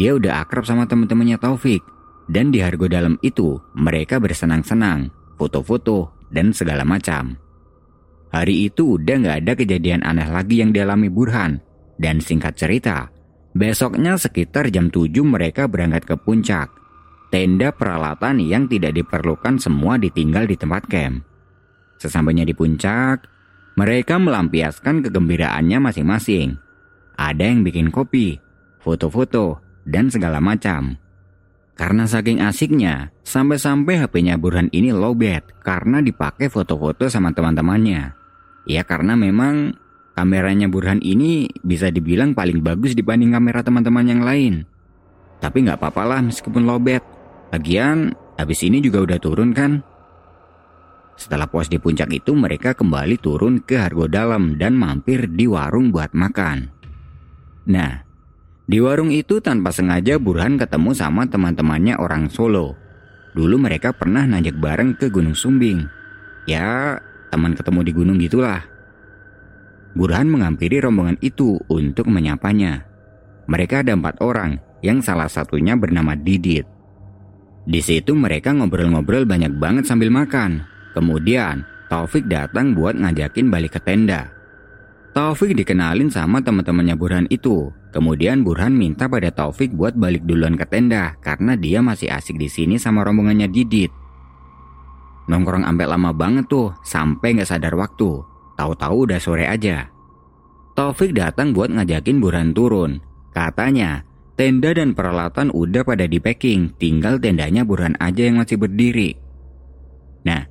Dia 0.00 0.16
udah 0.16 0.40
akrab 0.40 0.64
sama 0.64 0.88
teman-temannya 0.88 1.36
Taufik. 1.36 1.84
Dan 2.24 2.48
di 2.48 2.64
Hargo 2.64 2.88
Dalam 2.88 3.20
itu 3.20 3.60
mereka 3.76 4.16
bersenang-senang, 4.16 5.12
foto-foto, 5.36 6.16
dan 6.32 6.56
segala 6.56 6.88
macam. 6.88 7.36
Hari 8.32 8.72
itu 8.72 8.96
udah 8.96 9.28
gak 9.28 9.36
ada 9.44 9.52
kejadian 9.52 10.00
aneh 10.00 10.24
lagi 10.32 10.64
yang 10.64 10.72
dialami 10.72 11.12
Burhan. 11.12 11.60
Dan 12.00 12.24
singkat 12.24 12.56
cerita, 12.56 13.11
besoknya 13.52 14.16
sekitar 14.16 14.68
jam 14.72 14.88
7 14.88 15.12
mereka 15.24 15.68
berangkat 15.68 16.08
ke 16.08 16.16
puncak 16.16 16.82
tenda 17.32 17.72
peralatan 17.72 18.44
yang 18.44 18.68
tidak 18.68 18.92
diperlukan 18.92 19.56
semua 19.56 19.96
ditinggal 19.96 20.44
di 20.44 20.56
tempat 20.60 20.84
camp. 20.84 21.24
Sesampainya 21.96 22.44
di 22.44 22.52
puncak, 22.52 23.24
mereka 23.80 24.20
melampiaskan 24.20 25.08
kegembiraannya 25.08 25.80
masing-masing. 25.80 26.60
Ada 27.16 27.48
yang 27.48 27.64
bikin 27.64 27.88
kopi, 27.88 28.36
foto-foto, 28.84 29.64
dan 29.88 30.12
segala 30.12 30.44
macam. 30.44 31.00
Karena 31.72 32.04
saking 32.04 32.44
asiknya, 32.44 33.16
sampai-sampai 33.24 34.04
HP-nya 34.04 34.36
Burhan 34.36 34.68
ini 34.76 34.92
lowbat 34.92 35.64
karena 35.64 36.04
dipakai 36.04 36.52
foto-foto 36.52 37.08
sama 37.08 37.32
teman-temannya. 37.32 38.12
Ya 38.68 38.84
karena 38.84 39.16
memang 39.16 39.72
kameranya 40.14 40.68
Burhan 40.68 41.00
ini 41.00 41.48
bisa 41.64 41.88
dibilang 41.88 42.36
paling 42.36 42.60
bagus 42.60 42.92
dibanding 42.92 43.32
kamera 43.32 43.64
teman-teman 43.64 44.06
yang 44.06 44.22
lain. 44.24 44.64
Tapi 45.42 45.66
nggak 45.66 45.78
apa-apa 45.82 46.02
lah 46.06 46.20
meskipun 46.22 46.62
lowbat. 46.62 47.02
Lagian, 47.52 48.14
habis 48.38 48.64
ini 48.64 48.80
juga 48.80 49.02
udah 49.04 49.18
turun 49.20 49.52
kan? 49.52 49.84
Setelah 51.18 51.44
puas 51.46 51.68
di 51.68 51.76
puncak 51.76 52.08
itu, 52.10 52.32
mereka 52.32 52.72
kembali 52.72 53.20
turun 53.20 53.60
ke 53.60 53.76
Hargo 53.76 54.08
Dalam 54.08 54.56
dan 54.56 54.72
mampir 54.72 55.28
di 55.28 55.44
warung 55.44 55.92
buat 55.92 56.16
makan. 56.16 56.72
Nah, 57.68 58.02
di 58.64 58.80
warung 58.80 59.12
itu 59.12 59.38
tanpa 59.44 59.68
sengaja 59.68 60.16
Burhan 60.16 60.56
ketemu 60.56 60.96
sama 60.96 61.28
teman-temannya 61.28 62.00
orang 62.00 62.32
Solo. 62.32 62.74
Dulu 63.36 63.60
mereka 63.60 63.92
pernah 63.92 64.24
nanjak 64.24 64.56
bareng 64.56 64.96
ke 64.96 65.12
Gunung 65.12 65.36
Sumbing. 65.36 65.84
Ya, 66.48 66.96
teman 67.28 67.52
ketemu 67.52 67.80
di 67.84 67.92
gunung 67.92 68.16
gitulah. 68.16 68.71
Burhan 69.92 70.32
menghampiri 70.32 70.80
rombongan 70.80 71.20
itu 71.20 71.60
untuk 71.68 72.08
menyapanya. 72.08 72.88
Mereka 73.44 73.84
ada 73.84 73.92
empat 73.92 74.24
orang, 74.24 74.56
yang 74.80 75.04
salah 75.04 75.28
satunya 75.28 75.76
bernama 75.76 76.16
Didit. 76.16 76.64
Di 77.62 77.78
situ 77.78 78.16
mereka 78.18 78.50
ngobrol-ngobrol 78.50 79.28
banyak 79.28 79.54
banget 79.60 79.84
sambil 79.86 80.10
makan. 80.10 80.66
Kemudian 80.92 81.62
Taufik 81.86 82.24
datang 82.24 82.72
buat 82.72 82.96
ngajakin 82.96 83.52
balik 83.52 83.76
ke 83.76 83.80
tenda. 83.84 84.32
Taufik 85.12 85.52
dikenalin 85.52 86.08
sama 86.08 86.40
teman-temannya 86.40 86.96
Burhan 86.96 87.26
itu. 87.28 87.68
Kemudian 87.92 88.40
Burhan 88.40 88.72
minta 88.72 89.04
pada 89.12 89.28
Taufik 89.28 89.76
buat 89.76 89.92
balik 89.92 90.24
duluan 90.24 90.56
ke 90.56 90.64
tenda 90.64 91.12
karena 91.20 91.52
dia 91.52 91.84
masih 91.84 92.08
asik 92.08 92.40
di 92.40 92.48
sini 92.48 92.80
sama 92.80 93.04
rombongannya 93.04 93.46
Didit. 93.52 93.92
Nongkrong 95.28 95.68
sampai 95.68 95.86
lama 95.86 96.10
banget 96.16 96.48
tuh, 96.48 96.72
sampai 96.82 97.36
nggak 97.36 97.46
sadar 97.46 97.76
waktu. 97.76 98.31
Tahu-tahu 98.62 99.10
udah 99.10 99.18
sore 99.18 99.50
aja. 99.50 99.90
Taufik 100.78 101.18
datang 101.18 101.50
buat 101.50 101.74
ngajakin 101.74 102.22
Burhan 102.22 102.54
turun. 102.54 103.02
Katanya, 103.34 104.06
Tenda 104.38 104.70
dan 104.70 104.94
peralatan 104.94 105.50
udah 105.50 105.82
pada 105.82 106.06
di 106.06 106.22
packing, 106.22 106.78
tinggal 106.78 107.18
tendanya 107.18 107.66
Burhan 107.66 107.98
aja 107.98 108.22
yang 108.22 108.38
masih 108.38 108.62
berdiri. 108.62 109.18
Nah, 110.22 110.46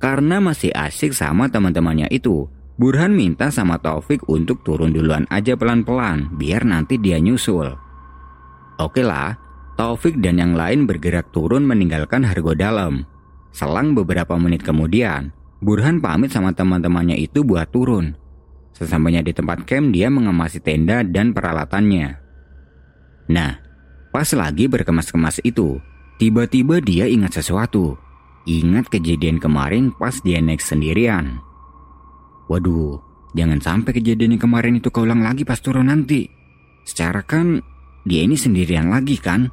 karena 0.00 0.40
masih 0.40 0.72
asik 0.72 1.12
sama 1.12 1.52
teman-temannya 1.52 2.08
itu, 2.08 2.48
Burhan 2.80 3.12
minta 3.12 3.52
sama 3.52 3.76
Taufik 3.76 4.24
untuk 4.24 4.64
turun 4.64 4.96
duluan 4.96 5.28
aja 5.28 5.52
pelan-pelan, 5.52 6.32
biar 6.40 6.64
nanti 6.64 6.96
dia 6.96 7.20
nyusul. 7.20 7.76
Oke 8.80 9.04
lah, 9.04 9.36
Taufik 9.76 10.16
dan 10.16 10.40
yang 10.40 10.56
lain 10.56 10.88
bergerak 10.88 11.28
turun 11.28 11.68
meninggalkan 11.68 12.24
Hargo 12.24 12.56
Dalam. 12.56 13.04
Selang 13.52 13.92
beberapa 13.92 14.32
menit 14.40 14.64
kemudian, 14.64 15.30
Burhan 15.62 16.02
pamit 16.02 16.32
sama 16.32 16.56
teman-temannya 16.56 17.18
itu 17.18 17.42
buat 17.46 17.70
turun. 17.70 18.16
Sesampainya 18.74 19.22
di 19.22 19.30
tempat 19.30 19.62
camp, 19.68 19.94
dia 19.94 20.10
mengemasi 20.10 20.58
tenda 20.58 21.06
dan 21.06 21.30
peralatannya. 21.30 22.18
Nah, 23.30 23.62
pas 24.10 24.28
lagi 24.34 24.66
berkemas-kemas 24.66 25.38
itu, 25.46 25.78
tiba-tiba 26.18 26.82
dia 26.82 27.06
ingat 27.06 27.38
sesuatu. 27.38 27.94
Ingat 28.44 28.90
kejadian 28.90 29.38
kemarin 29.40 29.94
pas 29.94 30.18
dia 30.20 30.42
naik 30.42 30.60
sendirian. 30.60 31.40
Waduh, 32.50 33.14
Jangan 33.34 33.58
sampai 33.58 33.90
kejadian 33.98 34.38
yang 34.38 34.42
kemarin 34.46 34.78
itu 34.78 34.94
keulang 34.94 35.26
lagi 35.26 35.42
pas 35.42 35.58
turun 35.58 35.90
nanti. 35.90 36.30
Secara 36.86 37.26
kan 37.26 37.58
dia 38.06 38.22
ini 38.22 38.38
sendirian 38.38 38.94
lagi 38.94 39.18
kan? 39.18 39.50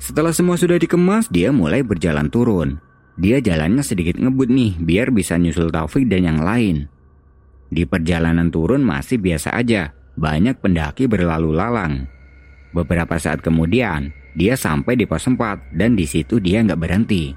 Setelah 0.00 0.32
semua 0.32 0.56
sudah 0.56 0.80
dikemas, 0.80 1.28
dia 1.28 1.52
mulai 1.52 1.84
berjalan 1.84 2.32
turun. 2.32 2.80
Dia 3.16 3.40
jalannya 3.40 3.80
sedikit 3.80 4.20
ngebut 4.20 4.52
nih 4.52 4.76
biar 4.76 5.08
bisa 5.08 5.40
nyusul 5.40 5.72
Taufik 5.72 6.04
dan 6.04 6.28
yang 6.28 6.40
lain. 6.44 6.84
Di 7.72 7.88
perjalanan 7.88 8.52
turun 8.52 8.84
masih 8.84 9.16
biasa 9.16 9.56
aja, 9.56 9.96
banyak 10.20 10.60
pendaki 10.60 11.08
berlalu 11.08 11.56
lalang. 11.56 12.04
Beberapa 12.76 13.16
saat 13.16 13.40
kemudian, 13.40 14.12
dia 14.36 14.52
sampai 14.52 15.00
di 15.00 15.08
pos 15.08 15.24
4 15.24 15.72
dan 15.72 15.96
di 15.96 16.04
situ 16.04 16.36
dia 16.44 16.60
nggak 16.60 16.76
berhenti. 16.76 17.32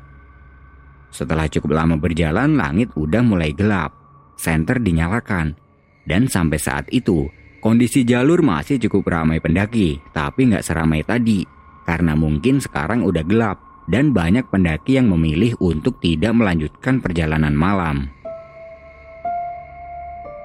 Setelah 1.09 1.48
cukup 1.48 1.71
lama 1.71 1.95
berjalan, 1.95 2.59
langit 2.59 2.91
udah 3.00 3.24
mulai 3.24 3.55
gelap. 3.55 3.95
Senter 4.36 4.83
dinyalakan. 4.83 5.55
Dan 6.03 6.27
sampai 6.27 6.59
saat 6.59 6.86
itu, 6.91 7.31
kondisi 7.63 8.03
jalur 8.03 8.43
masih 8.43 8.83
cukup 8.83 9.15
ramai 9.15 9.39
pendaki, 9.39 9.95
tapi 10.12 10.51
nggak 10.51 10.62
seramai 10.62 11.07
tadi. 11.07 11.48
Karena 11.88 12.13
mungkin 12.13 12.62
sekarang 12.62 13.01
udah 13.01 13.24
gelap 13.25 13.68
dan 13.89 14.13
banyak 14.13 14.46
pendaki 14.53 15.01
yang 15.01 15.10
memilih 15.10 15.58
untuk 15.58 15.98
tidak 15.98 16.38
melanjutkan 16.38 17.01
perjalanan 17.01 17.58
malam. 17.58 18.13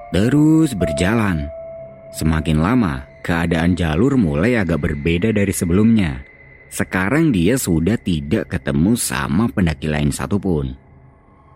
Terus 0.09 0.73
berjalan. 0.73 1.45
Semakin 2.15 2.57
lama, 2.57 3.05
keadaan 3.21 3.77
jalur 3.77 4.17
mulai 4.17 4.57
agak 4.57 4.81
berbeda 4.81 5.29
dari 5.35 5.53
sebelumnya. 5.53 6.25
Sekarang 6.71 7.29
dia 7.29 7.59
sudah 7.59 7.99
tidak 7.99 8.49
ketemu 8.49 8.97
sama 8.97 9.45
pendaki 9.51 9.91
lain 9.91 10.09
satupun. 10.09 10.73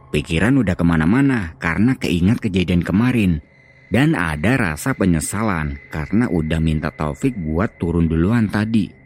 Pikiran 0.09 0.59
udah 0.59 0.73
ke 0.73 0.85
mana-mana 0.85 1.53
karena 1.61 1.95
keingat 1.95 2.41
kejadian 2.41 2.81
kemarin. 2.81 3.41
Dan 3.89 4.13
ada 4.13 4.53
rasa 4.53 4.93
penyesalan 4.93 5.81
karena 5.89 6.29
udah 6.29 6.61
minta 6.61 6.93
Taufik 6.93 7.33
buat 7.33 7.81
turun 7.81 8.05
duluan 8.05 8.45
tadi. 8.45 8.98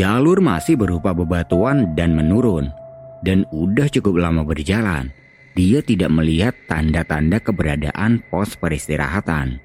Jalur 0.00 0.40
masih 0.40 0.80
berupa 0.80 1.12
bebatuan 1.12 1.92
dan 1.92 2.16
menurun. 2.16 2.72
Dan 3.20 3.44
udah 3.52 3.84
cukup 3.92 4.16
lama 4.16 4.48
berjalan. 4.48 5.12
Dia 5.52 5.84
tidak 5.84 6.08
melihat 6.08 6.56
tanda-tanda 6.64 7.36
keberadaan 7.36 8.24
pos 8.32 8.56
peristirahatan. 8.56 9.60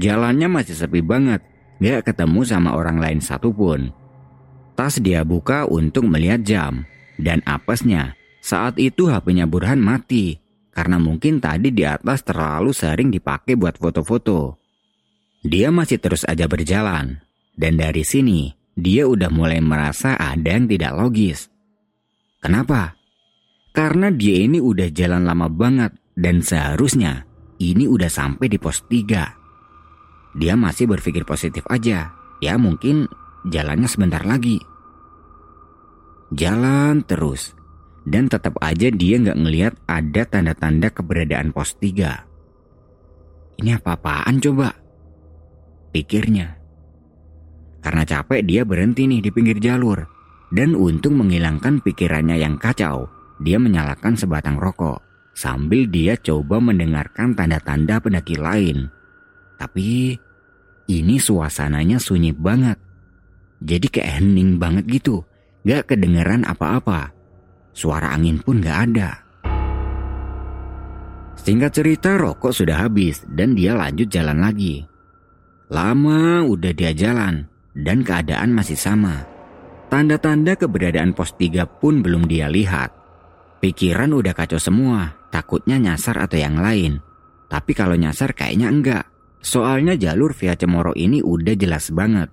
Jalannya 0.00 0.48
masih 0.48 0.72
sepi 0.72 1.04
banget, 1.04 1.44
gak 1.84 2.08
ketemu 2.08 2.48
sama 2.48 2.72
orang 2.72 2.96
lain 2.96 3.20
satupun. 3.20 3.92
Tas 4.72 4.96
dia 4.96 5.20
buka 5.20 5.68
untuk 5.68 6.08
melihat 6.08 6.40
jam. 6.40 6.88
Dan 7.20 7.44
apesnya, 7.44 8.16
saat 8.40 8.80
itu 8.80 9.12
HP-nya 9.12 9.44
Burhan 9.44 9.84
mati. 9.84 10.40
Karena 10.72 10.96
mungkin 10.96 11.44
tadi 11.44 11.68
di 11.76 11.84
atas 11.84 12.24
terlalu 12.24 12.72
sering 12.72 13.12
dipakai 13.12 13.60
buat 13.60 13.76
foto-foto. 13.76 14.56
Dia 15.44 15.68
masih 15.68 16.00
terus 16.00 16.24
aja 16.24 16.48
berjalan. 16.48 17.20
Dan 17.52 17.76
dari 17.76 18.00
sini, 18.00 18.61
dia 18.72 19.04
udah 19.04 19.28
mulai 19.28 19.60
merasa 19.60 20.16
ada 20.16 20.56
yang 20.56 20.64
tidak 20.64 20.96
logis. 20.96 21.52
Kenapa? 22.40 22.96
Karena 23.72 24.12
dia 24.12 24.44
ini 24.44 24.60
udah 24.60 24.88
jalan 24.92 25.24
lama 25.24 25.48
banget 25.48 25.92
dan 26.16 26.44
seharusnya 26.44 27.24
ini 27.60 27.88
udah 27.88 28.08
sampai 28.08 28.48
di 28.48 28.58
pos 28.60 28.84
3. 28.88 30.36
Dia 30.36 30.54
masih 30.56 30.88
berpikir 30.88 31.24
positif 31.28 31.64
aja. 31.68 32.12
Ya 32.42 32.54
mungkin 32.56 33.06
jalannya 33.48 33.88
sebentar 33.88 34.24
lagi. 34.24 34.60
Jalan 36.32 37.04
terus. 37.04 37.52
Dan 38.02 38.26
tetap 38.26 38.58
aja 38.58 38.90
dia 38.90 39.14
nggak 39.20 39.38
ngelihat 39.38 39.74
ada 39.86 40.26
tanda-tanda 40.26 40.90
keberadaan 40.90 41.54
pos 41.54 41.78
3. 41.78 43.62
Ini 43.62 43.78
apa-apaan 43.78 44.42
coba? 44.42 44.74
Pikirnya. 45.94 46.61
Karena 47.82 48.06
capek 48.06 48.46
dia 48.46 48.62
berhenti 48.62 49.10
nih 49.10 49.18
di 49.18 49.30
pinggir 49.34 49.58
jalur. 49.58 50.06
Dan 50.54 50.78
untuk 50.78 51.18
menghilangkan 51.18 51.82
pikirannya 51.82 52.38
yang 52.38 52.54
kacau, 52.54 53.10
dia 53.42 53.58
menyalakan 53.58 54.14
sebatang 54.14 54.56
rokok. 54.56 55.02
Sambil 55.34 55.90
dia 55.90 56.14
coba 56.14 56.62
mendengarkan 56.62 57.34
tanda-tanda 57.34 57.98
pendaki 57.98 58.38
lain. 58.38 58.86
Tapi 59.58 60.14
ini 60.86 61.16
suasananya 61.18 61.98
sunyi 61.98 62.30
banget. 62.30 62.78
Jadi 63.64 63.86
kayak 63.90 64.22
hening 64.22 64.62
banget 64.62 64.86
gitu. 64.86 65.26
Gak 65.66 65.90
kedengeran 65.90 66.46
apa-apa. 66.46 67.10
Suara 67.72 68.12
angin 68.14 68.38
pun 68.38 68.60
gak 68.60 68.78
ada. 68.92 69.10
Singkat 71.42 71.72
cerita 71.74 72.14
rokok 72.14 72.52
sudah 72.54 72.86
habis 72.86 73.24
dan 73.26 73.56
dia 73.56 73.74
lanjut 73.74 74.06
jalan 74.06 74.38
lagi. 74.38 74.84
Lama 75.72 76.44
udah 76.44 76.70
dia 76.76 76.92
jalan 76.92 77.51
dan 77.76 78.04
keadaan 78.04 78.52
masih 78.52 78.76
sama. 78.76 79.24
Tanda-tanda 79.92 80.56
keberadaan 80.56 81.12
pos 81.12 81.36
3 81.36 81.68
pun 81.68 82.00
belum 82.00 82.24
dia 82.24 82.48
lihat. 82.48 82.92
Pikiran 83.60 84.16
udah 84.16 84.32
kacau 84.32 84.56
semua, 84.56 85.14
takutnya 85.28 85.76
nyasar 85.76 86.16
atau 86.18 86.40
yang 86.40 86.56
lain. 86.56 87.04
Tapi 87.52 87.76
kalau 87.76 87.92
nyasar 87.94 88.32
kayaknya 88.32 88.72
enggak. 88.72 89.04
Soalnya 89.42 89.98
jalur 89.98 90.32
via 90.32 90.54
Cemoro 90.54 90.94
ini 90.94 91.18
udah 91.20 91.52
jelas 91.58 91.90
banget. 91.90 92.30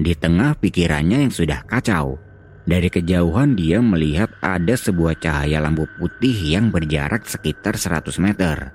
Di 0.00 0.16
tengah 0.16 0.56
pikirannya 0.56 1.28
yang 1.28 1.32
sudah 1.32 1.68
kacau, 1.68 2.16
dari 2.64 2.88
kejauhan 2.88 3.52
dia 3.58 3.78
melihat 3.84 4.32
ada 4.40 4.72
sebuah 4.72 5.20
cahaya 5.20 5.60
lampu 5.60 5.84
putih 6.00 6.32
yang 6.32 6.72
berjarak 6.72 7.28
sekitar 7.28 7.76
100 7.76 8.22
meter. 8.22 8.72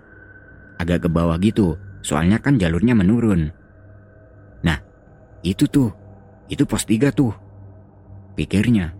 Agak 0.77 1.07
ke 1.07 1.09
bawah 1.09 1.41
gitu, 1.41 1.73
soalnya 2.05 2.37
kan 2.37 2.61
jalurnya 2.61 2.93
menurun. 2.93 3.49
Itu 5.45 5.69
tuh, 5.69 5.89
itu 6.47 6.63
pos 6.63 6.87
3 6.87 7.13
tuh. 7.13 7.33
Pikirnya. 8.37 8.93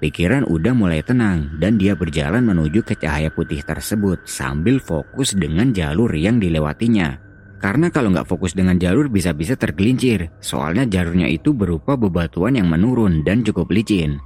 Pikiran 0.00 0.48
udah 0.48 0.72
mulai 0.72 1.04
tenang 1.04 1.60
dan 1.60 1.76
dia 1.76 1.92
berjalan 1.92 2.40
menuju 2.40 2.80
ke 2.80 2.96
cahaya 2.96 3.28
putih 3.28 3.60
tersebut 3.60 4.24
sambil 4.24 4.80
fokus 4.80 5.36
dengan 5.36 5.76
jalur 5.76 6.08
yang 6.16 6.40
dilewatinya. 6.40 7.20
Karena 7.60 7.92
kalau 7.92 8.08
nggak 8.08 8.24
fokus 8.24 8.56
dengan 8.56 8.80
jalur 8.80 9.12
bisa-bisa 9.12 9.52
tergelincir, 9.60 10.32
soalnya 10.40 10.88
jalurnya 10.88 11.28
itu 11.28 11.52
berupa 11.52 12.00
bebatuan 12.00 12.56
yang 12.56 12.72
menurun 12.72 13.20
dan 13.20 13.44
cukup 13.44 13.68
licin. 13.68 14.16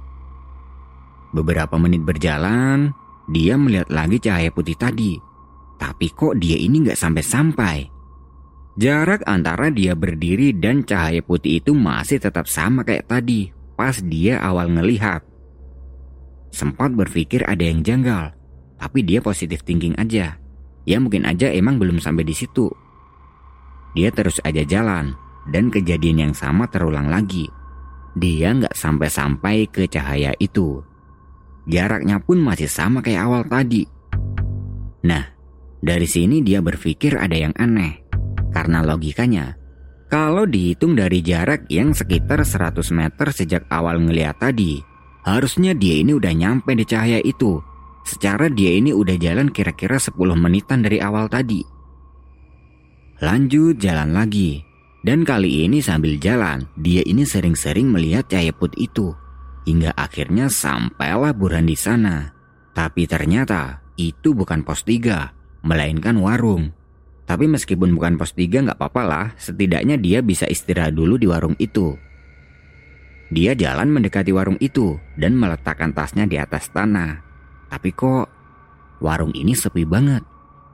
Beberapa 1.35 1.75
menit 1.75 2.07
berjalan, 2.07 2.95
dia 3.27 3.59
melihat 3.59 3.91
lagi 3.91 4.23
cahaya 4.23 4.47
putih 4.55 4.79
tadi. 4.79 5.19
Tapi 5.75 6.07
kok 6.15 6.39
dia 6.39 6.55
ini 6.55 6.87
nggak 6.87 6.95
sampai-sampai? 6.95 7.94
Jarak 8.75 9.23
antara 9.23 9.71
dia 9.71 9.95
berdiri 9.95 10.51
dan 10.51 10.83
cahaya 10.83 11.23
putih 11.23 11.63
itu 11.63 11.71
masih 11.71 12.19
tetap 12.19 12.43
sama 12.51 12.83
kayak 12.83 13.07
tadi, 13.07 13.55
pas 13.79 13.95
dia 14.03 14.43
awal 14.43 14.67
ngelihat. 14.67 15.23
Sempat 16.51 16.91
berpikir 16.91 17.47
ada 17.47 17.63
yang 17.63 17.87
janggal, 17.87 18.35
tapi 18.75 19.07
dia 19.07 19.23
positif 19.23 19.63
thinking 19.63 19.95
aja. 19.95 20.35
Ya 20.83 20.97
mungkin 20.99 21.23
aja 21.23 21.47
emang 21.55 21.79
belum 21.79 22.03
sampai 22.03 22.27
di 22.27 22.35
situ. 22.35 22.67
Dia 23.95 24.11
terus 24.11 24.43
aja 24.43 24.67
jalan 24.67 25.15
dan 25.47 25.71
kejadian 25.71 26.29
yang 26.29 26.33
sama 26.35 26.67
terulang 26.67 27.07
lagi. 27.07 27.47
Dia 28.15 28.55
nggak 28.55 28.75
sampai-sampai 28.75 29.71
ke 29.71 29.87
cahaya 29.87 30.35
itu. 30.35 30.83
Jaraknya 31.65 32.19
pun 32.21 32.43
masih 32.43 32.67
sama 32.67 32.99
kayak 32.99 33.23
awal 33.23 33.43
tadi. 33.47 33.87
Nah, 35.07 35.23
dari 35.81 36.05
sini 36.05 36.43
dia 36.45 36.61
berpikir 36.61 37.17
ada 37.17 37.33
yang 37.33 37.55
aneh. 37.57 38.04
Karena 38.55 38.79
logikanya, 38.87 39.59
kalau 40.07 40.47
dihitung 40.47 40.95
dari 40.95 41.19
jarak 41.19 41.67
yang 41.67 41.91
sekitar 41.91 42.47
100 42.47 42.79
meter 42.95 43.27
sejak 43.35 43.67
awal 43.67 43.99
ngeliat 43.99 44.39
tadi, 44.39 44.79
harusnya 45.27 45.75
dia 45.75 45.99
ini 45.99 46.15
udah 46.15 46.31
nyampe 46.31 46.71
di 46.71 46.87
cahaya 46.87 47.19
itu. 47.19 47.59
Secara 48.07 48.47
dia 48.47 48.79
ini 48.79 48.95
udah 48.95 49.19
jalan 49.19 49.51
kira-kira 49.51 49.99
10 49.99 50.15
menitan 50.39 50.79
dari 50.79 51.03
awal 51.03 51.27
tadi. 51.27 51.59
Lanjut 53.19 53.75
jalan 53.75 54.15
lagi. 54.15 54.63
Dan 55.03 55.27
kali 55.27 55.67
ini 55.67 55.83
sambil 55.83 56.15
jalan, 56.15 56.63
dia 56.79 57.03
ini 57.03 57.27
sering-sering 57.27 57.91
melihat 57.91 58.25
cahaya 58.31 58.55
putih 58.55 58.87
itu. 58.87 59.07
Hingga 59.67 59.99
akhirnya 59.99 60.47
sampailah 60.47 61.35
Burhan 61.35 61.67
di 61.67 61.75
sana. 61.75 62.31
Tapi 62.71 63.03
ternyata 63.03 63.83
itu 63.99 64.31
bukan 64.31 64.63
pos 64.63 64.87
3, 64.87 65.65
melainkan 65.67 66.15
warung. 66.17 66.84
Tapi 67.25 67.49
meskipun 67.49 67.97
bukan 67.97 68.21
pos 68.21 68.37
3 68.37 68.69
nggak 68.69 68.77
apa-apa 68.77 69.01
lah, 69.01 69.25
setidaknya 69.41 69.97
dia 69.97 70.21
bisa 70.21 70.45
istirahat 70.45 70.93
dulu 70.93 71.17
di 71.17 71.25
warung 71.25 71.57
itu. 71.57 71.97
Dia 73.33 73.57
jalan 73.57 73.89
mendekati 73.89 74.29
warung 74.29 74.61
itu 74.61 75.01
dan 75.17 75.33
meletakkan 75.33 75.89
tasnya 75.89 76.29
di 76.29 76.37
atas 76.37 76.69
tanah. 76.69 77.25
Tapi 77.65 77.89
kok 77.97 78.29
warung 79.01 79.33
ini 79.33 79.57
sepi 79.57 79.81
banget, 79.81 80.21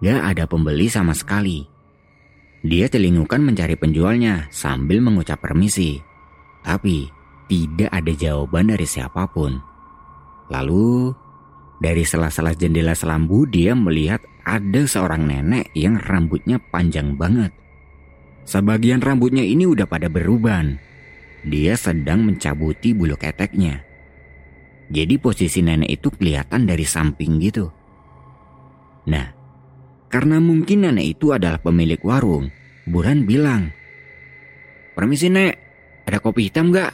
gak 0.03 0.35
ada 0.35 0.43
pembeli 0.43 0.91
sama 0.91 1.15
sekali. 1.15 1.63
Dia 2.61 2.91
telingukan 2.91 3.41
mencari 3.41 3.79
penjualnya 3.79 4.51
sambil 4.51 4.99
mengucap 4.99 5.39
permisi. 5.39 5.97
Tapi 6.61 7.09
tidak 7.47 7.89
ada 7.89 8.11
jawaban 8.11 8.69
dari 8.69 8.85
siapa 8.85 9.25
pun. 9.31 9.57
Lalu 10.51 11.15
Dari 11.81 12.05
sela-sela 12.05 12.53
jendela 12.53 12.93
selambu 12.93 13.49
dia 13.49 13.73
melihat 13.73 14.21
ada 14.45 14.85
seorang 14.85 15.25
nenek 15.25 15.73
yang 15.73 15.97
rambutnya 15.97 16.61
panjang 16.61 17.17
banget. 17.17 17.49
Sebagian 18.45 19.01
rambutnya 19.01 19.41
ini 19.41 19.65
udah 19.65 19.89
pada 19.89 20.05
beruban. 20.05 20.77
Dia 21.41 21.73
sedang 21.73 22.21
mencabuti 22.21 22.93
bulu 22.93 23.17
keteknya. 23.17 23.81
Jadi 24.93 25.17
posisi 25.17 25.65
nenek 25.65 25.89
itu 25.89 26.13
kelihatan 26.13 26.69
dari 26.69 26.85
samping 26.85 27.41
gitu. 27.41 27.65
Nah, 29.09 29.33
karena 30.05 30.37
mungkin 30.37 30.85
nenek 30.85 31.17
itu 31.17 31.33
adalah 31.33 31.57
pemilik 31.57 31.97
warung, 32.05 32.53
Burhan 32.85 33.25
bilang, 33.25 33.73
Permisi 34.93 35.33
nek, 35.33 35.53
ada 36.05 36.21
kopi 36.21 36.45
hitam 36.45 36.69
gak? 36.69 36.93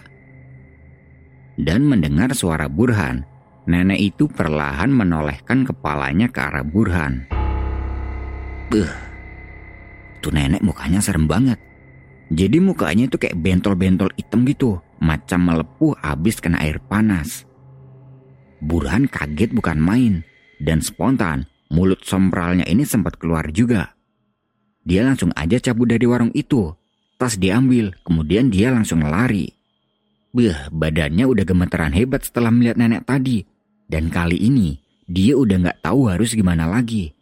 Dan 1.60 1.84
mendengar 1.91 2.32
suara 2.32 2.71
Burhan, 2.71 3.27
Nenek 3.67 3.99
itu 3.99 4.32
perlahan 4.32 4.88
menolehkan 4.88 5.67
kepalanya 5.67 6.32
ke 6.32 6.39
arah 6.39 6.63
Burhan. 6.63 7.27
Beuh, 8.71 8.88
tuh 10.23 10.32
nenek 10.32 10.63
mukanya 10.63 11.03
serem 11.03 11.27
banget. 11.27 11.60
Jadi 12.32 12.63
mukanya 12.63 13.12
itu 13.12 13.19
kayak 13.19 13.36
bentol-bentol 13.36 14.08
hitam 14.15 14.47
gitu, 14.47 14.80
macam 15.03 15.51
melepuh 15.51 15.99
habis 15.99 16.39
kena 16.39 16.63
air 16.63 16.80
panas. 16.80 17.43
Burhan 18.63 19.12
kaget 19.12 19.51
bukan 19.51 19.84
main, 19.84 20.23
dan 20.63 20.80
spontan 20.80 21.43
mulut 21.67 22.08
sombralnya 22.08 22.63
ini 22.71 22.88
sempat 22.88 23.19
keluar 23.19 23.51
juga. 23.51 23.99
Dia 24.88 25.03
langsung 25.03 25.36
aja 25.36 25.60
cabut 25.60 25.91
dari 25.91 26.08
warung 26.08 26.32
itu, 26.32 26.71
tas 27.19 27.36
diambil, 27.36 27.91
kemudian 28.08 28.47
dia 28.47 28.71
langsung 28.71 29.03
lari. 29.03 29.51
Beuh, 30.32 30.56
badannya 30.71 31.27
udah 31.27 31.43
gemeteran 31.43 31.91
hebat 31.91 32.23
setelah 32.23 32.47
melihat 32.47 32.80
nenek 32.80 33.03
tadi 33.03 33.57
dan 33.88 34.12
kali 34.12 34.36
ini 34.39 34.80
dia 35.08 35.39
udah 35.39 35.71
gak 35.71 35.80
tahu 35.88 36.12
harus 36.12 36.36
gimana 36.36 36.67
lagi. 36.67 37.15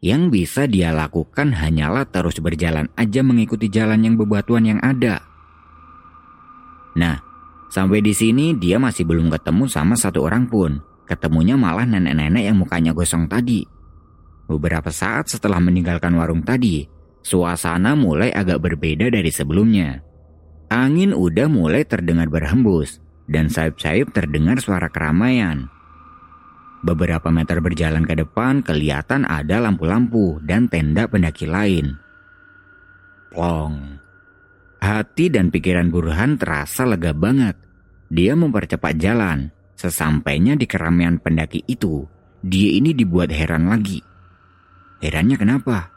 Yang 0.00 0.22
bisa 0.32 0.64
dia 0.64 0.96
lakukan 0.96 1.52
hanyalah 1.52 2.08
terus 2.08 2.40
berjalan 2.40 2.88
aja 2.96 3.20
mengikuti 3.20 3.68
jalan 3.68 4.00
yang 4.00 4.16
bebatuan 4.16 4.64
yang 4.64 4.80
ada. 4.80 5.20
Nah, 6.96 7.20
sampai 7.68 8.00
di 8.00 8.16
sini 8.16 8.56
dia 8.56 8.80
masih 8.80 9.04
belum 9.04 9.28
ketemu 9.28 9.68
sama 9.68 9.96
satu 9.96 10.24
orang 10.24 10.48
pun. 10.48 10.80
Ketemunya 11.04 11.58
malah 11.58 11.84
nenek-nenek 11.84 12.48
yang 12.48 12.56
mukanya 12.56 12.96
gosong 12.96 13.28
tadi. 13.28 13.66
Beberapa 14.48 14.88
saat 14.88 15.28
setelah 15.28 15.60
meninggalkan 15.60 16.16
warung 16.16 16.46
tadi, 16.46 16.86
suasana 17.20 17.92
mulai 17.92 18.32
agak 18.32 18.62
berbeda 18.62 19.12
dari 19.12 19.28
sebelumnya. 19.28 20.00
Angin 20.70 21.12
udah 21.12 21.50
mulai 21.50 21.82
terdengar 21.82 22.30
berhembus, 22.30 23.02
dan 23.26 23.50
sayup-sayup 23.50 24.14
terdengar 24.14 24.62
suara 24.62 24.86
keramaian. 24.86 25.79
Beberapa 26.80 27.28
meter 27.28 27.60
berjalan 27.60 28.08
ke 28.08 28.16
depan 28.16 28.64
kelihatan 28.64 29.28
ada 29.28 29.60
lampu-lampu 29.60 30.40
dan 30.40 30.64
tenda 30.64 31.04
pendaki 31.04 31.44
lain. 31.44 32.00
Plong. 33.28 34.00
Hati 34.80 35.28
dan 35.28 35.52
pikiran 35.52 35.92
Burhan 35.92 36.40
terasa 36.40 36.88
lega 36.88 37.12
banget. 37.12 37.52
Dia 38.08 38.32
mempercepat 38.32 38.96
jalan. 38.96 39.52
Sesampainya 39.76 40.56
di 40.56 40.64
keramaian 40.64 41.20
pendaki 41.20 41.64
itu, 41.64 42.04
dia 42.40 42.68
ini 42.72 42.92
dibuat 42.96 43.32
heran 43.32 43.68
lagi. 43.68 44.00
Herannya 45.00 45.36
kenapa? 45.36 45.88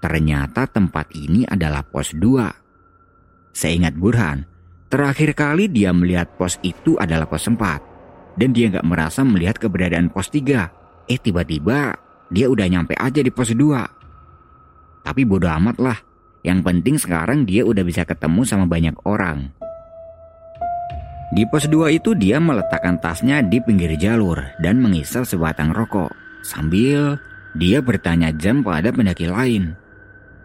Ternyata 0.00 0.68
tempat 0.68 1.12
ini 1.16 1.48
adalah 1.48 1.84
pos 1.84 2.12
2. 2.16 3.56
Seingat 3.56 3.96
Burhan, 3.96 4.44
terakhir 4.88 5.32
kali 5.36 5.68
dia 5.68 5.92
melihat 5.96 6.32
pos 6.36 6.60
itu 6.64 6.96
adalah 6.96 7.28
pos 7.28 7.44
4 7.44 7.93
dan 8.34 8.50
dia 8.50 8.70
nggak 8.70 8.86
merasa 8.86 9.22
melihat 9.22 9.58
keberadaan 9.58 10.10
pos 10.10 10.30
3. 10.30 11.10
Eh 11.10 11.18
tiba-tiba 11.20 11.94
dia 12.32 12.46
udah 12.50 12.66
nyampe 12.66 12.94
aja 12.98 13.20
di 13.22 13.30
pos 13.30 13.54
2. 13.54 15.04
Tapi 15.04 15.22
bodoh 15.28 15.52
amat 15.52 15.76
lah. 15.78 15.98
Yang 16.44 16.60
penting 16.60 16.96
sekarang 17.00 17.48
dia 17.48 17.64
udah 17.64 17.80
bisa 17.80 18.04
ketemu 18.04 18.44
sama 18.44 18.68
banyak 18.68 18.96
orang. 19.08 19.48
Di 21.32 21.48
pos 21.48 21.66
2 21.66 21.96
itu 21.96 22.12
dia 22.14 22.36
meletakkan 22.36 23.00
tasnya 23.00 23.40
di 23.40 23.58
pinggir 23.58 23.96
jalur 23.96 24.38
dan 24.60 24.78
mengisap 24.78 25.24
sebatang 25.24 25.72
rokok. 25.72 26.12
Sambil 26.44 27.16
dia 27.56 27.80
bertanya 27.80 28.28
jam 28.36 28.60
pada 28.60 28.92
pendaki 28.92 29.24
lain. 29.24 29.72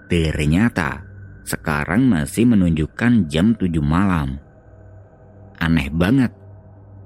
Ternyata 0.07 1.03
sekarang 1.43 2.07
masih 2.07 2.47
menunjukkan 2.47 3.27
jam 3.27 3.53
7 3.53 3.69
malam. 3.83 4.39
Aneh 5.59 5.91
banget. 5.91 6.38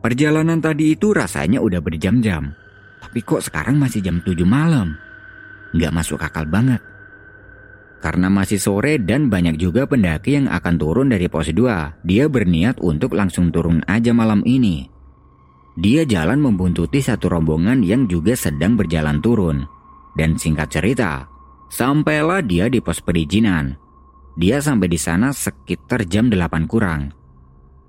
Perjalanan 0.03 0.59
tadi 0.59 0.91
itu 0.91 1.15
rasanya 1.15 1.63
udah 1.63 1.79
berjam-jam. 1.79 2.51
Tapi 2.99 3.23
kok 3.23 3.39
sekarang 3.39 3.79
masih 3.79 4.03
jam 4.03 4.19
7 4.19 4.43
malam? 4.43 4.99
Nggak 5.71 5.95
masuk 5.95 6.19
akal 6.19 6.43
banget. 6.43 6.83
Karena 8.03 8.27
masih 8.27 8.59
sore 8.59 8.99
dan 8.99 9.31
banyak 9.31 9.55
juga 9.55 9.87
pendaki 9.87 10.35
yang 10.35 10.51
akan 10.51 10.75
turun 10.75 11.07
dari 11.07 11.31
pos 11.31 11.47
2, 11.47 12.03
dia 12.03 12.27
berniat 12.27 12.83
untuk 12.83 13.15
langsung 13.15 13.47
turun 13.47 13.79
aja 13.87 14.11
malam 14.11 14.43
ini. 14.43 14.91
Dia 15.79 16.03
jalan 16.03 16.43
membuntuti 16.43 16.99
satu 16.99 17.31
rombongan 17.31 17.79
yang 17.79 18.03
juga 18.11 18.35
sedang 18.35 18.75
berjalan 18.75 19.23
turun. 19.23 19.63
Dan 20.19 20.35
singkat 20.35 20.67
cerita, 20.67 21.31
sampailah 21.71 22.43
dia 22.43 22.67
di 22.67 22.83
pos 22.83 22.99
perizinan. 22.99 23.79
Dia 24.35 24.59
sampai 24.59 24.91
di 24.91 24.99
sana 24.99 25.31
sekitar 25.31 26.03
jam 26.11 26.27
8 26.27 26.67
kurang. 26.67 27.22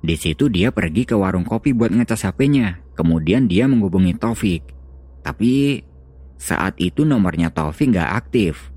Di 0.05 0.21
situ 0.21 0.53
dia 0.53 0.69
pergi 0.69 1.09
ke 1.09 1.17
warung 1.17 1.49
kopi 1.49 1.73
buat 1.73 1.89
ngecas 1.89 2.29
HP-nya. 2.29 2.85
Kemudian 2.93 3.49
dia 3.49 3.65
menghubungi 3.65 4.13
Taufik. 4.21 4.61
Tapi 5.25 5.81
saat 6.37 6.77
itu 6.77 7.09
nomornya 7.09 7.49
Taufik 7.49 7.97
nggak 7.97 8.11
aktif. 8.13 8.69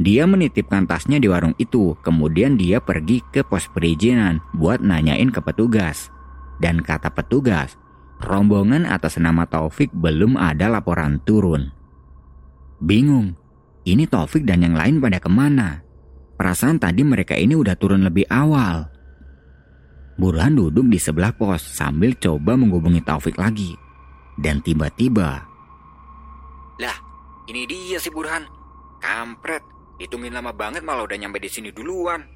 Dia 0.00 0.24
menitipkan 0.24 0.88
tasnya 0.88 1.20
di 1.20 1.28
warung 1.28 1.52
itu, 1.60 1.92
kemudian 2.00 2.56
dia 2.56 2.80
pergi 2.80 3.20
ke 3.34 3.44
pos 3.44 3.68
perizinan 3.68 4.40
buat 4.56 4.80
nanyain 4.80 5.28
ke 5.28 5.44
petugas. 5.44 6.08
Dan 6.62 6.80
kata 6.80 7.12
petugas, 7.12 7.76
rombongan 8.24 8.88
atas 8.88 9.20
nama 9.20 9.44
Taufik 9.44 9.92
belum 9.92 10.40
ada 10.40 10.72
laporan 10.72 11.20
turun. 11.26 11.68
Bingung, 12.80 13.36
ini 13.84 14.08
Taufik 14.08 14.46
dan 14.48 14.64
yang 14.64 14.78
lain 14.78 15.02
pada 15.02 15.20
ke 15.20 15.28
mana? 15.28 15.82
Perasaan 16.38 16.78
tadi 16.78 17.02
mereka 17.02 17.34
ini 17.34 17.58
udah 17.58 17.74
turun 17.74 18.06
lebih 18.06 18.24
awal. 18.30 18.97
Burhan 20.18 20.58
duduk 20.58 20.90
di 20.90 20.98
sebelah 20.98 21.30
pos 21.30 21.62
sambil 21.62 22.18
coba 22.18 22.58
menghubungi 22.58 22.98
Taufik 23.06 23.38
lagi. 23.38 23.78
Dan 24.34 24.58
tiba-tiba... 24.58 25.46
Lah, 26.82 26.96
ini 27.46 27.62
dia 27.70 28.02
si 28.02 28.10
Burhan. 28.10 28.42
Kampret, 28.98 29.62
hitungin 30.02 30.34
lama 30.34 30.50
banget 30.50 30.82
malah 30.82 31.06
udah 31.06 31.14
nyampe 31.14 31.38
di 31.38 31.46
sini 31.46 31.70
duluan. 31.70 32.26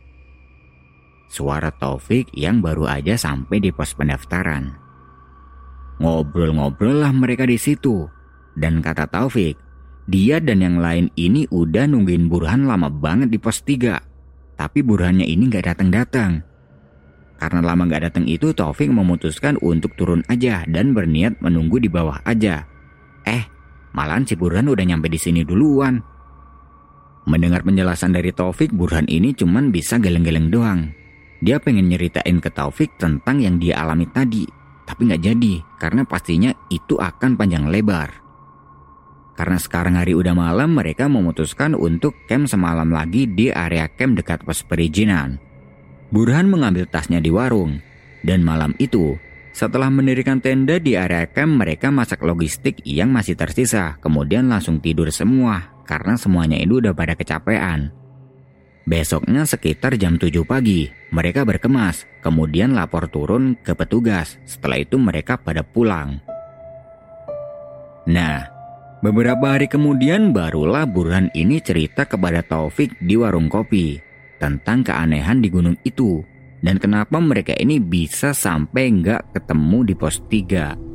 Suara 1.26 1.74
Taufik 1.74 2.30
yang 2.38 2.62
baru 2.62 2.86
aja 2.86 3.18
sampai 3.18 3.58
di 3.58 3.74
pos 3.74 3.98
pendaftaran. 3.98 4.78
Ngobrol-ngobrol 5.98 7.02
lah 7.02 7.10
mereka 7.10 7.50
di 7.50 7.58
situ. 7.58 8.06
Dan 8.54 8.78
kata 8.78 9.10
Taufik, 9.10 9.58
dia 10.06 10.38
dan 10.38 10.62
yang 10.62 10.78
lain 10.78 11.10
ini 11.18 11.50
udah 11.50 11.90
nungguin 11.90 12.30
Burhan 12.30 12.70
lama 12.70 12.86
banget 12.86 13.26
di 13.26 13.42
pos 13.42 13.66
3. 13.66 14.54
Tapi 14.54 14.78
Burhannya 14.86 15.26
ini 15.26 15.50
gak 15.50 15.74
datang-datang. 15.74 16.51
Karena 17.42 17.58
lama 17.58 17.90
gak 17.90 18.06
datang 18.06 18.30
itu 18.30 18.54
Taufik 18.54 18.86
memutuskan 18.86 19.58
untuk 19.58 19.98
turun 19.98 20.22
aja 20.30 20.62
dan 20.70 20.94
berniat 20.94 21.42
menunggu 21.42 21.82
di 21.82 21.90
bawah 21.90 22.22
aja. 22.22 22.62
Eh, 23.26 23.42
malahan 23.98 24.22
si 24.22 24.38
Burhan 24.38 24.70
udah 24.70 24.86
nyampe 24.86 25.10
di 25.10 25.18
sini 25.18 25.42
duluan. 25.42 25.98
Mendengar 27.26 27.66
penjelasan 27.66 28.14
dari 28.14 28.30
Taufik, 28.30 28.70
Burhan 28.70 29.10
ini 29.10 29.34
cuman 29.34 29.74
bisa 29.74 29.98
geleng-geleng 29.98 30.54
doang. 30.54 30.94
Dia 31.42 31.58
pengen 31.58 31.90
nyeritain 31.90 32.38
ke 32.38 32.46
Taufik 32.46 32.94
tentang 32.94 33.42
yang 33.42 33.58
dia 33.58 33.82
alami 33.82 34.06
tadi. 34.06 34.46
Tapi 34.86 35.10
gak 35.10 35.26
jadi, 35.26 35.54
karena 35.82 36.06
pastinya 36.06 36.54
itu 36.70 36.94
akan 36.94 37.34
panjang 37.34 37.66
lebar. 37.66 38.22
Karena 39.34 39.58
sekarang 39.58 39.98
hari 39.98 40.14
udah 40.14 40.38
malam, 40.38 40.78
mereka 40.78 41.10
memutuskan 41.10 41.74
untuk 41.74 42.14
camp 42.30 42.46
semalam 42.46 42.86
lagi 42.86 43.26
di 43.26 43.50
area 43.50 43.90
camp 43.90 44.14
dekat 44.14 44.46
pos 44.46 44.62
perizinan. 44.62 45.42
Burhan 46.12 46.52
mengambil 46.52 46.84
tasnya 46.84 47.24
di 47.24 47.32
warung. 47.32 47.80
Dan 48.20 48.44
malam 48.44 48.76
itu, 48.76 49.16
setelah 49.56 49.88
mendirikan 49.88 50.44
tenda 50.44 50.76
di 50.76 50.92
area 50.92 51.24
camp, 51.24 51.64
mereka 51.64 51.88
masak 51.88 52.20
logistik 52.20 52.84
yang 52.84 53.08
masih 53.08 53.32
tersisa. 53.32 53.96
Kemudian 54.04 54.44
langsung 54.44 54.76
tidur 54.76 55.08
semua, 55.08 55.72
karena 55.88 56.20
semuanya 56.20 56.60
itu 56.60 56.84
udah 56.84 56.92
pada 56.92 57.16
kecapean. 57.16 57.96
Besoknya 58.84 59.48
sekitar 59.48 59.96
jam 59.96 60.20
7 60.20 60.44
pagi, 60.44 60.92
mereka 61.16 61.48
berkemas, 61.48 62.04
kemudian 62.20 62.76
lapor 62.76 63.08
turun 63.08 63.56
ke 63.56 63.72
petugas. 63.72 64.36
Setelah 64.44 64.84
itu 64.84 65.00
mereka 65.00 65.40
pada 65.40 65.64
pulang. 65.64 66.20
Nah, 68.04 68.52
beberapa 69.00 69.56
hari 69.56 69.64
kemudian 69.64 70.36
barulah 70.36 70.84
Burhan 70.84 71.32
ini 71.32 71.62
cerita 71.64 72.04
kepada 72.04 72.44
Taufik 72.44 73.00
di 73.00 73.16
warung 73.16 73.48
kopi 73.48 74.11
tentang 74.42 74.82
keanehan 74.82 75.38
di 75.38 75.46
gunung 75.46 75.78
itu 75.86 76.18
dan 76.58 76.82
kenapa 76.82 77.22
mereka 77.22 77.54
ini 77.54 77.78
bisa 77.78 78.34
sampai 78.34 78.90
nggak 78.90 79.38
ketemu 79.38 79.78
di 79.86 79.94
pos 79.94 80.18
3. 80.26 80.90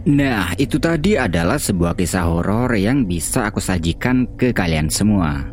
Nah, 0.00 0.56
itu 0.56 0.80
tadi 0.80 1.20
adalah 1.20 1.60
sebuah 1.60 1.92
kisah 1.92 2.24
horor 2.24 2.72
yang 2.72 3.04
bisa 3.04 3.52
aku 3.52 3.60
sajikan 3.60 4.24
ke 4.36 4.48
kalian 4.56 4.88
semua. 4.88 5.44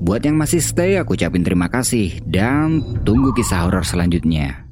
Buat 0.00 0.24
yang 0.24 0.40
masih 0.40 0.64
stay, 0.64 0.96
aku 0.96 1.12
ucapin 1.12 1.44
terima 1.44 1.68
kasih 1.68 2.24
dan 2.24 2.80
tunggu 3.04 3.36
kisah 3.36 3.68
horor 3.68 3.84
selanjutnya. 3.84 4.69